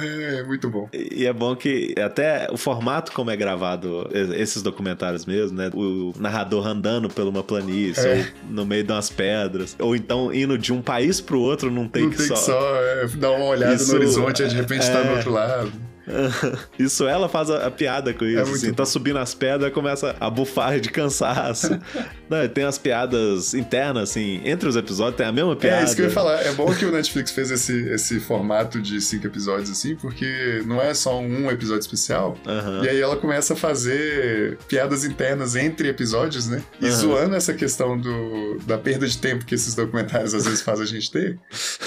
É, 0.00 0.42
muito 0.44 0.68
bom. 0.68 0.88
E 0.92 1.26
é 1.26 1.32
bom 1.32 1.54
que 1.56 1.94
até 1.98 2.48
o 2.52 2.56
formato 2.56 3.12
como 3.12 3.30
é 3.30 3.36
gravado 3.36 4.08
esses 4.12 4.62
documentários 4.62 5.24
mesmo, 5.26 5.56
né? 5.56 5.70
O 5.74 6.12
narrador 6.18 6.66
andando 6.66 7.08
por 7.08 7.26
uma 7.26 7.42
planície, 7.42 8.06
É. 8.06 8.18
ou 8.18 8.52
no 8.52 8.66
meio 8.66 8.84
de 8.84 8.92
umas 8.92 9.10
pedras, 9.10 9.76
ou 9.78 9.96
então 9.96 10.32
indo 10.32 10.56
de 10.58 10.72
um 10.72 10.82
país 10.82 11.20
pro 11.20 11.40
outro 11.40 11.70
num 11.70 11.88
take 11.88 12.04
não 12.06 12.10
tem 12.12 12.26
só. 12.26 12.34
que 12.34 12.40
só 12.40 12.76
é, 12.82 13.06
dar 13.16 13.30
uma 13.32 13.46
olhada 13.46 13.74
Isso, 13.74 13.90
no 13.92 13.98
horizonte 13.98 14.42
e 14.42 14.48
de 14.48 14.54
repente 14.54 14.86
tá 14.86 14.98
é. 15.00 15.04
do 15.04 15.10
outro 15.16 15.25
lado. 15.30 15.85
Isso 16.78 17.06
ela 17.06 17.28
faz 17.28 17.50
a, 17.50 17.66
a 17.66 17.70
piada 17.70 18.12
com 18.14 18.24
isso, 18.24 18.38
É 18.38 18.42
assim. 18.42 18.72
Tá 18.72 18.84
subindo 18.86 19.18
as 19.18 19.34
pedras, 19.34 19.72
começa 19.72 20.14
a 20.20 20.30
bufar 20.30 20.78
de 20.80 20.88
cansaço. 20.90 21.78
Não, 22.28 22.46
tem 22.48 22.64
as 22.64 22.76
piadas 22.78 23.54
internas, 23.54 24.10
assim. 24.10 24.40
Entre 24.44 24.68
os 24.68 24.76
episódios 24.76 25.16
tem 25.16 25.26
a 25.26 25.32
mesma 25.32 25.54
piada. 25.56 25.82
É 25.82 25.84
isso 25.84 25.94
que 25.94 26.02
eu 26.02 26.06
ia 26.06 26.10
falar. 26.12 26.42
É 26.42 26.52
bom 26.52 26.72
que 26.74 26.84
o 26.84 26.90
Netflix 26.92 27.30
fez 27.30 27.50
esse, 27.50 27.88
esse 27.90 28.18
formato 28.20 28.80
de 28.80 29.00
cinco 29.00 29.26
episódios 29.26 29.70
assim, 29.70 29.94
porque 29.96 30.62
não 30.66 30.80
é 30.80 30.92
só 30.94 31.20
um 31.20 31.50
episódio 31.50 31.80
especial. 31.80 32.36
Aham. 32.46 32.82
E 32.84 32.88
aí 32.88 33.00
ela 33.00 33.16
começa 33.16 33.54
a 33.54 33.56
fazer 33.56 34.58
piadas 34.68 35.04
internas 35.04 35.54
entre 35.56 35.88
episódios, 35.88 36.48
né? 36.48 36.62
E 36.80 36.86
Aham. 36.86 36.94
zoando 36.94 37.34
essa 37.36 37.54
questão 37.54 37.96
do, 37.98 38.58
da 38.66 38.76
perda 38.78 39.06
de 39.06 39.18
tempo 39.18 39.44
que 39.44 39.54
esses 39.54 39.74
documentários 39.74 40.34
às 40.34 40.44
vezes 40.44 40.62
fazem 40.62 40.84
a 40.84 40.88
gente 40.88 41.10
ter, 41.10 41.38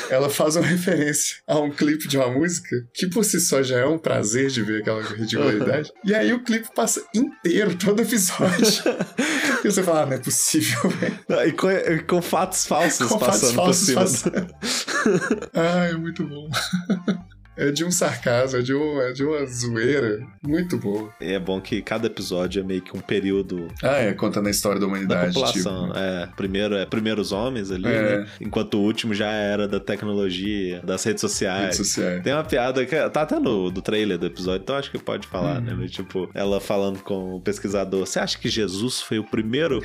ela 0.09 0.29
faz 0.29 0.55
uma 0.55 0.65
referência 0.67 1.37
a 1.47 1.59
um 1.59 1.69
clipe 1.69 2.07
de 2.07 2.17
uma 2.17 2.29
música 2.29 2.75
que 2.93 3.07
por 3.07 3.23
si 3.25 3.39
só 3.39 3.61
já 3.61 3.79
é 3.79 3.85
um 3.85 3.97
prazer 4.09 4.49
de 4.49 4.63
ver 4.63 4.81
aquela 4.81 5.03
ridicularidade. 5.03 5.93
E 6.03 6.15
aí 6.15 6.33
o 6.33 6.43
clipe 6.43 6.67
passa 6.73 7.05
inteiro, 7.13 7.75
todo 7.77 8.01
episódio. 8.01 8.83
e 9.63 9.71
você 9.71 9.83
fala, 9.83 10.01
ah, 10.01 10.05
não 10.07 10.13
é 10.13 10.17
possível, 10.17 10.89
velho. 10.89 11.47
E 11.47 11.51
com, 11.51 11.69
e 11.69 11.99
com 11.99 12.19
fatos 12.19 12.65
falsos 12.65 13.07
Com 13.07 13.19
fatos 13.19 13.41
passando 13.41 13.55
falsos 13.55 13.93
por 13.93 14.07
cima. 14.07 14.31
passando. 14.31 14.55
ah, 15.53 15.85
é 15.85 15.93
muito 15.93 16.25
bom. 16.25 16.49
É 17.59 17.71
de 17.71 17.83
um 17.83 17.91
sarcasmo, 17.91 18.59
é 18.59 18.61
de, 18.61 18.73
um, 18.73 19.01
é 19.01 19.11
de 19.11 19.23
uma 19.23 19.45
zoeira 19.45 20.19
muito 20.41 20.77
boa. 20.77 21.13
E 21.19 21.33
é 21.33 21.39
bom 21.39 21.59
que 21.59 21.81
cada 21.81 22.07
episódio 22.07 22.61
é 22.61 22.63
meio 22.63 22.81
que 22.81 22.95
um 22.95 23.01
período 23.01 23.67
Ah, 23.83 23.97
é, 23.97 24.13
contando 24.13 24.47
a 24.47 24.49
história 24.49 24.79
da 24.79 24.85
da 24.85 24.91
humanidade. 24.91 25.33
população. 25.33 25.87
tipo. 25.87 25.99
É, 25.99 26.29
primeiro 26.37 26.75
é 26.75 26.85
primeiros 26.85 27.31
homens 27.31 27.69
ali, 27.69 27.87
É. 27.87 28.19
né? 28.19 28.27
Enquanto 28.39 28.75
o 28.75 28.81
último 28.81 29.13
já 29.13 29.29
era 29.29 29.67
da 29.67 29.79
tecnologia, 29.79 30.81
das 30.83 31.03
redes 31.03 31.21
sociais. 31.21 31.63
Redes 31.63 31.77
sociais. 31.77 32.23
Tem 32.23 32.33
uma 32.33 32.43
piada 32.43 32.85
que 32.85 32.95
tá 33.09 33.21
até 33.23 33.39
no 33.39 33.69
do 33.69 33.81
trailer 33.81 34.17
do 34.17 34.25
episódio, 34.25 34.61
então 34.63 34.75
acho 34.77 34.89
que 34.89 34.97
pode 34.97 35.27
falar, 35.27 35.55
Uhum. 35.59 35.61
né? 35.65 35.75
Mas, 35.77 35.89
Tipo, 35.91 36.29
ela 36.33 36.61
falando 36.61 36.99
com 36.99 37.35
o 37.35 37.41
pesquisador: 37.41 38.05
Você 38.05 38.19
acha 38.19 38.37
que 38.37 38.47
Jesus 38.47 39.01
foi 39.01 39.19
o 39.19 39.23
primeiro? 39.23 39.81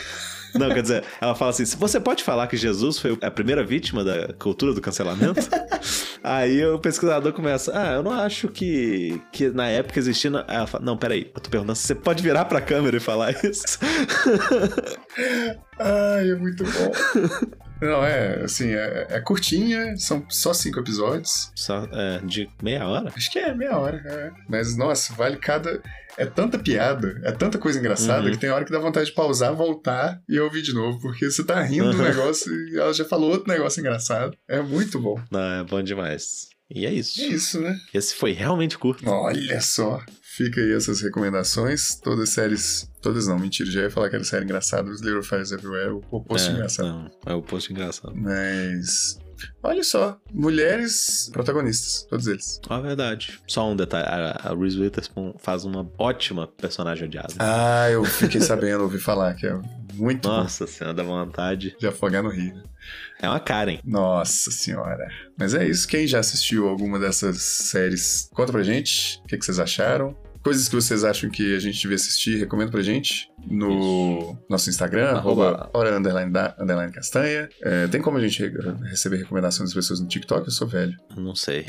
Não, 0.54 0.68
quer 0.68 0.82
dizer, 0.82 1.02
ela 1.20 1.34
fala 1.34 1.50
assim: 1.50 1.64
Você 1.64 1.98
pode 1.98 2.22
falar 2.22 2.46
que 2.46 2.56
Jesus 2.56 2.98
foi 3.00 3.18
a 3.20 3.30
primeira 3.32 3.64
vítima 3.64 4.04
da 4.04 4.32
cultura 4.34 4.72
do 4.72 4.80
cancelamento? 4.80 5.40
Aí 6.22 6.64
o 6.66 6.78
pesquisador 6.78 7.32
começa: 7.32 7.63
Ah, 7.72 7.92
eu 7.94 8.03
não 8.03 8.12
acho 8.12 8.48
que, 8.48 9.20
que 9.33 9.48
na 9.50 9.68
época 9.68 9.98
existia. 9.98 10.31
na-" 10.31 10.44
Aí 10.48 10.57
ela 10.57 10.66
fala: 10.66 10.85
Não, 10.85 10.96
peraí, 10.96 11.31
eu 11.35 11.40
tô 11.40 11.48
perguntando 11.50 11.77
se 11.77 11.87
você 11.87 11.94
pode 11.94 12.22
virar 12.22 12.44
pra 12.46 12.61
câmera 12.61 12.96
e 12.96 13.00
falar 13.00 13.33
isso. 13.44 13.79
Ai, 15.79 16.31
é 16.31 16.35
muito 16.35 16.64
bom. 16.64 16.92
Não, 17.83 18.05
é, 18.05 18.42
assim, 18.44 18.70
é, 18.72 19.07
é 19.11 19.20
curtinha, 19.20 19.96
são 19.96 20.24
só 20.31 20.55
cinco 20.55 20.79
episódios. 20.81 21.50
Só 21.55 21.87
é, 21.92 22.20
de 22.24 22.48
meia 22.62 22.87
hora? 22.88 23.12
Acho 23.14 23.31
que 23.31 23.38
é 23.38 23.53
meia 23.55 23.77
hora, 23.77 24.00
é. 24.07 24.31
Mas, 24.48 24.77
nossa, 24.77 25.12
vale 25.14 25.37
cada. 25.37 25.83
É 26.16 26.24
tanta 26.24 26.57
piada, 26.61 27.20
é 27.24 27.33
tanta 27.33 27.59
coisa 27.59 27.77
engraçada 27.81 28.24
Uhum. 28.27 28.31
que 28.31 28.38
tem 28.38 28.48
hora 28.48 28.64
que 28.64 28.70
dá 28.70 28.79
vontade 28.79 29.07
de 29.07 29.12
pausar, 29.12 29.53
voltar 29.53 30.20
e 30.29 30.38
ouvir 30.38 30.62
de 30.62 30.72
novo, 30.72 31.00
porque 31.00 31.29
você 31.29 31.42
tá 31.44 31.61
rindo 31.61 31.90
do 31.90 31.98
Uhum. 31.98 32.05
negócio 32.05 32.53
e 32.68 32.79
ela 32.79 32.94
já 32.94 33.05
falou 33.05 33.33
outro 33.33 33.53
negócio 33.53 33.81
engraçado. 33.81 34.37
É 34.48 34.62
muito 34.62 35.00
bom. 35.00 35.20
Não, 35.29 35.40
é 35.61 35.64
bom 35.64 35.83
demais. 35.83 36.54
E 36.70 36.87
é 36.87 36.92
isso. 36.92 37.20
É 37.20 37.27
isso, 37.27 37.61
né? 37.61 37.79
Esse 37.92 38.14
foi 38.14 38.33
realmente 38.33 38.79
curto. 38.79 39.09
Olha 39.09 39.61
só. 39.61 40.03
Fica 40.22 40.61
aí 40.61 40.72
essas 40.72 41.00
recomendações. 41.00 41.94
Todas 41.96 42.31
séries. 42.31 42.90
Todas 43.00 43.29
não, 43.29 43.38
mentira. 43.38 43.70
Já 43.70 43.83
ia 43.83 43.90
falar 43.90 44.09
que 44.09 44.16
era 44.16 44.24
série 44.24 44.44
engraçada. 44.44 44.90
Os 44.90 45.00
Little 45.00 45.22
Fires 45.22 45.53
Everywhere, 45.53 45.92
o 45.92 46.03
oposto 46.11 46.50
é, 46.50 46.53
engraçado. 46.55 46.88
Não, 46.88 47.11
é 47.27 47.35
o 47.35 47.42
post 47.42 47.72
engraçado. 47.72 48.14
Mas. 48.16 49.18
Olha 49.62 49.83
só. 49.83 50.18
Mulheres 50.33 51.29
protagonistas. 51.33 52.07
Todos 52.09 52.27
eles. 52.27 52.61
Ó, 52.68 52.81
verdade. 52.81 53.40
Só 53.47 53.70
um 53.70 53.77
detalhe: 53.77 54.07
a, 54.07 54.51
a 54.51 54.55
Reese 54.55 54.79
Witherspoon 54.81 55.35
faz 55.38 55.64
uma 55.64 55.90
ótima 55.99 56.47
personagem 56.47 57.07
odiada. 57.07 57.35
Ah, 57.38 57.88
eu 57.90 58.05
fiquei 58.07 58.40
sabendo, 58.40 58.83
ouvi 58.85 58.99
falar 58.99 59.35
que 59.35 59.47
é 59.47 59.55
muito 59.94 60.29
bom 60.29 60.37
Nossa 60.37 60.66
senhora, 60.66 60.94
dá 60.94 61.03
vontade. 61.03 61.77
de 61.79 61.87
afogar 61.87 62.23
no 62.23 62.31
rio. 62.31 62.62
É 63.20 63.29
uma 63.29 63.40
Karen. 63.40 63.79
Nossa 63.85 64.51
senhora. 64.51 65.07
Mas 65.38 65.55
é 65.55 65.66
isso. 65.66 65.87
Quem 65.88 66.07
já 66.07 66.18
assistiu 66.18 66.68
alguma 66.68 66.99
dessas 66.99 67.40
séries, 67.40 68.29
conta 68.35 68.53
pra 68.53 68.62
gente 68.62 69.20
o 69.25 69.27
que, 69.29 69.38
que 69.38 69.44
vocês 69.44 69.59
acharam. 69.59 70.16
Coisas 70.44 70.68
que 70.68 70.74
vocês 70.74 71.02
acham 71.04 71.30
que 71.30 71.57
a 71.57 71.59
gente 71.59 71.80
devia 71.80 71.96
assistir, 71.96 72.37
recomenda 72.38 72.70
pra 72.70 72.83
gente 72.83 73.28
no 73.50 74.37
nosso 74.48 74.68
Instagram, 74.68 75.09
Arroba- 75.12 75.46
arroba 75.54 75.70
hora 75.72 75.96
underline, 75.98 76.30
da- 76.30 76.54
underline 76.61 76.92
castanha. 76.92 77.48
É, 77.62 77.87
tem 77.88 78.00
como 78.02 78.18
a 78.18 78.20
gente 78.20 78.42
re- 78.46 78.52
receber 78.90 79.16
recomendações 79.16 79.70
das 79.70 79.74
pessoas 79.74 80.00
no 80.00 80.07
TikTok? 80.07 80.46
Eu 80.46 80.52
sou 80.52 80.68
velho. 80.68 80.94
Não 81.16 81.35
sei. 81.35 81.64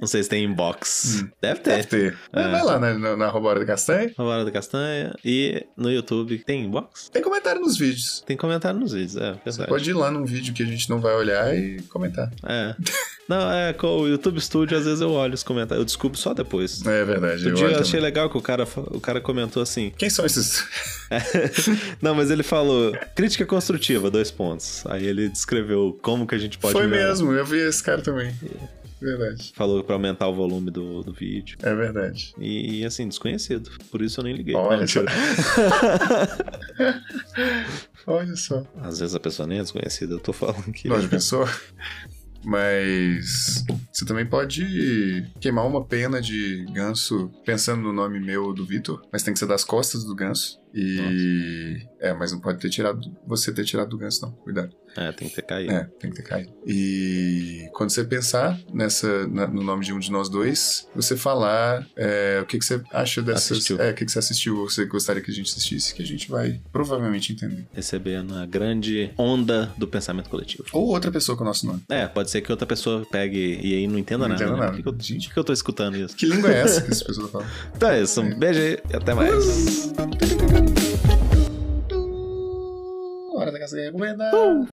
Não 0.00 0.06
sei 0.06 0.22
se 0.22 0.28
tem 0.28 0.44
inbox. 0.44 1.24
Deve 1.40 1.60
Deve 1.64 1.84
ter. 1.84 2.12
ter. 2.12 2.18
É, 2.32 2.50
Vai 2.50 2.62
lá 2.62 2.78
né, 2.78 2.92
na, 2.94 3.16
na 3.16 3.24
arroba 3.26 3.48
hora 3.48 3.60
da 3.60 3.66
castanha. 3.66 4.12
Na 4.18 4.24
Hora 4.24 4.44
da 4.44 4.50
Castanha. 4.50 5.14
E 5.24 5.66
no 5.76 5.90
YouTube 5.90 6.38
tem 6.44 6.64
inbox? 6.66 7.08
Tem 7.08 7.22
comentário 7.22 7.60
nos 7.60 7.76
vídeos. 7.78 8.22
Tem 8.26 8.36
comentário 8.36 8.78
nos 8.78 8.92
vídeos, 8.92 9.16
é 9.16 9.32
verdade. 9.44 9.68
Pode 9.68 9.88
ir 9.90 9.94
lá 9.94 10.10
num 10.10 10.24
vídeo 10.26 10.52
que 10.52 10.62
a 10.62 10.66
gente 10.66 10.88
não 10.90 11.00
vai 11.00 11.14
olhar 11.14 11.56
e 11.56 11.80
comentar. 11.84 12.30
É. 12.46 12.74
Não, 13.30 13.48
é, 13.48 13.72
com 13.72 13.86
o 13.86 14.08
YouTube 14.08 14.40
Studio, 14.40 14.76
às 14.76 14.86
vezes 14.86 15.00
eu 15.00 15.12
olho 15.12 15.34
os 15.34 15.44
comentários. 15.44 15.78
Eu 15.78 15.84
descubro 15.84 16.18
só 16.18 16.34
depois. 16.34 16.84
É 16.84 17.04
verdade. 17.04 17.42
Dia 17.42 17.52
eu 17.52 17.66
achei 17.78 17.84
também. 17.84 18.00
legal 18.00 18.28
que 18.28 18.36
o 18.36 18.42
cara, 18.42 18.66
o 18.88 19.00
cara 19.00 19.20
comentou 19.20 19.62
assim. 19.62 19.92
Quem 19.96 20.10
são 20.10 20.26
esses? 20.26 20.64
Não, 22.02 22.12
mas 22.12 22.28
ele 22.28 22.42
falou 22.42 22.92
crítica 23.14 23.46
construtiva, 23.46 24.10
dois 24.10 24.32
pontos. 24.32 24.84
Aí 24.86 25.06
ele 25.06 25.28
descreveu 25.28 25.96
como 26.02 26.26
que 26.26 26.34
a 26.34 26.38
gente 26.38 26.58
pode 26.58 26.72
Foi 26.72 26.88
melhorar. 26.88 27.10
mesmo, 27.10 27.32
eu 27.32 27.46
vi 27.46 27.58
esse 27.58 27.80
cara 27.80 28.02
também. 28.02 28.34
Verdade. 29.00 29.52
Falou 29.54 29.84
pra 29.84 29.94
aumentar 29.94 30.26
o 30.26 30.34
volume 30.34 30.72
do, 30.72 31.04
do 31.04 31.12
vídeo. 31.12 31.56
É 31.62 31.72
verdade. 31.72 32.34
E, 32.36 32.84
assim, 32.84 33.06
desconhecido. 33.06 33.70
Por 33.92 34.02
isso 34.02 34.18
eu 34.18 34.24
nem 34.24 34.34
liguei. 34.34 34.56
Olha 34.56 34.88
só. 34.88 35.02
Olha 38.08 38.34
só. 38.34 38.66
Às 38.82 38.98
vezes 38.98 39.14
a 39.14 39.20
pessoa 39.20 39.46
nem 39.46 39.58
é 39.58 39.62
desconhecida, 39.62 40.14
eu 40.14 40.18
tô 40.18 40.32
falando 40.32 40.68
aqui. 40.68 40.88
Não, 40.88 41.00
já 41.00 41.06
pensou? 41.08 41.48
Mas 42.44 43.64
você 43.92 44.04
também 44.04 44.24
pode 44.26 45.26
queimar 45.40 45.66
uma 45.66 45.84
pena 45.84 46.20
de 46.20 46.64
ganso 46.72 47.30
pensando 47.44 47.82
no 47.82 47.92
nome 47.92 48.18
meu 48.18 48.52
do 48.52 48.64
Vitor, 48.64 49.02
mas 49.12 49.22
tem 49.22 49.32
que 49.32 49.38
ser 49.38 49.46
das 49.46 49.64
costas 49.64 50.04
do 50.04 50.14
ganso. 50.14 50.58
E. 50.74 51.86
É, 52.00 52.14
mas 52.14 52.32
não 52.32 52.40
pode 52.40 52.58
ter 52.58 52.70
tirado. 52.70 52.98
Você 53.26 53.52
ter 53.52 53.64
tirado 53.64 53.90
do 53.90 53.98
ganso, 53.98 54.22
não. 54.22 54.32
Cuidado. 54.32 54.74
É, 54.96 55.12
tem 55.12 55.28
que 55.28 55.34
ter 55.36 55.42
caído. 55.42 55.70
É, 55.72 55.84
tem 56.00 56.10
que 56.10 56.16
ter 56.16 56.22
caído. 56.22 56.50
E 56.66 57.68
quando 57.74 57.90
você 57.90 58.02
pensar 58.02 58.58
nessa, 58.72 59.26
na- 59.28 59.46
no 59.46 59.62
nome 59.62 59.84
de 59.84 59.92
um 59.92 59.98
de 59.98 60.10
nós 60.10 60.28
dois, 60.28 60.88
você 60.96 61.16
falar 61.16 61.86
é, 61.94 62.40
o 62.42 62.46
que, 62.46 62.58
que 62.58 62.64
você 62.64 62.80
acha 62.92 63.20
dessas. 63.22 63.52
Assistiu. 63.58 63.78
É, 63.80 63.90
o 63.90 63.94
que, 63.94 64.04
que 64.04 64.10
você 64.10 64.18
assistiu 64.18 64.58
ou 64.58 64.68
você 64.70 64.84
gostaria 64.86 65.22
que 65.22 65.30
a 65.30 65.34
gente 65.34 65.50
assistisse, 65.50 65.94
que 65.94 66.02
a 66.02 66.06
gente 66.06 66.28
vai 66.30 66.60
provavelmente 66.72 67.32
entender. 67.32 67.66
Recebendo 67.72 68.34
a 68.34 68.46
grande 68.46 69.12
onda 69.16 69.72
do 69.76 69.86
pensamento 69.86 70.28
coletivo. 70.30 70.64
Ou 70.72 70.88
outra 70.88 71.12
pessoa 71.12 71.36
com 71.36 71.44
o 71.44 71.46
nosso 71.46 71.66
nome. 71.66 71.82
É, 71.88 72.06
pode 72.06 72.30
ser 72.30 72.40
que 72.40 72.50
outra 72.50 72.66
pessoa 72.66 73.06
pegue 73.10 73.60
e 73.62 73.74
aí 73.74 73.86
não 73.86 73.98
entenda 73.98 74.26
Não 74.26 74.30
nada. 74.30 74.42
entenda 74.42 74.56
né? 74.58 74.64
nada. 74.66 74.82
Por 74.82 74.82
que, 74.82 74.88
eu, 74.88 75.04
Gente. 75.06 75.28
por 75.28 75.34
que 75.34 75.38
eu 75.40 75.44
tô 75.44 75.52
escutando 75.52 75.96
isso? 75.96 76.16
Que 76.16 76.26
língua 76.26 76.50
é 76.50 76.62
essa 76.62 76.80
que 76.82 76.90
as 76.90 77.02
pessoas 77.02 77.30
falam? 77.30 77.46
Então 77.76 77.90
é 77.90 78.02
isso. 78.02 78.20
Um 78.22 78.38
beijo 78.38 78.58
aí 78.60 78.78
e 78.90 78.96
até 78.96 79.14
mais. 79.14 79.92
Hora 83.40 83.50
da 83.52 83.58
casa 83.58 83.74
recomendar. 83.76 84.30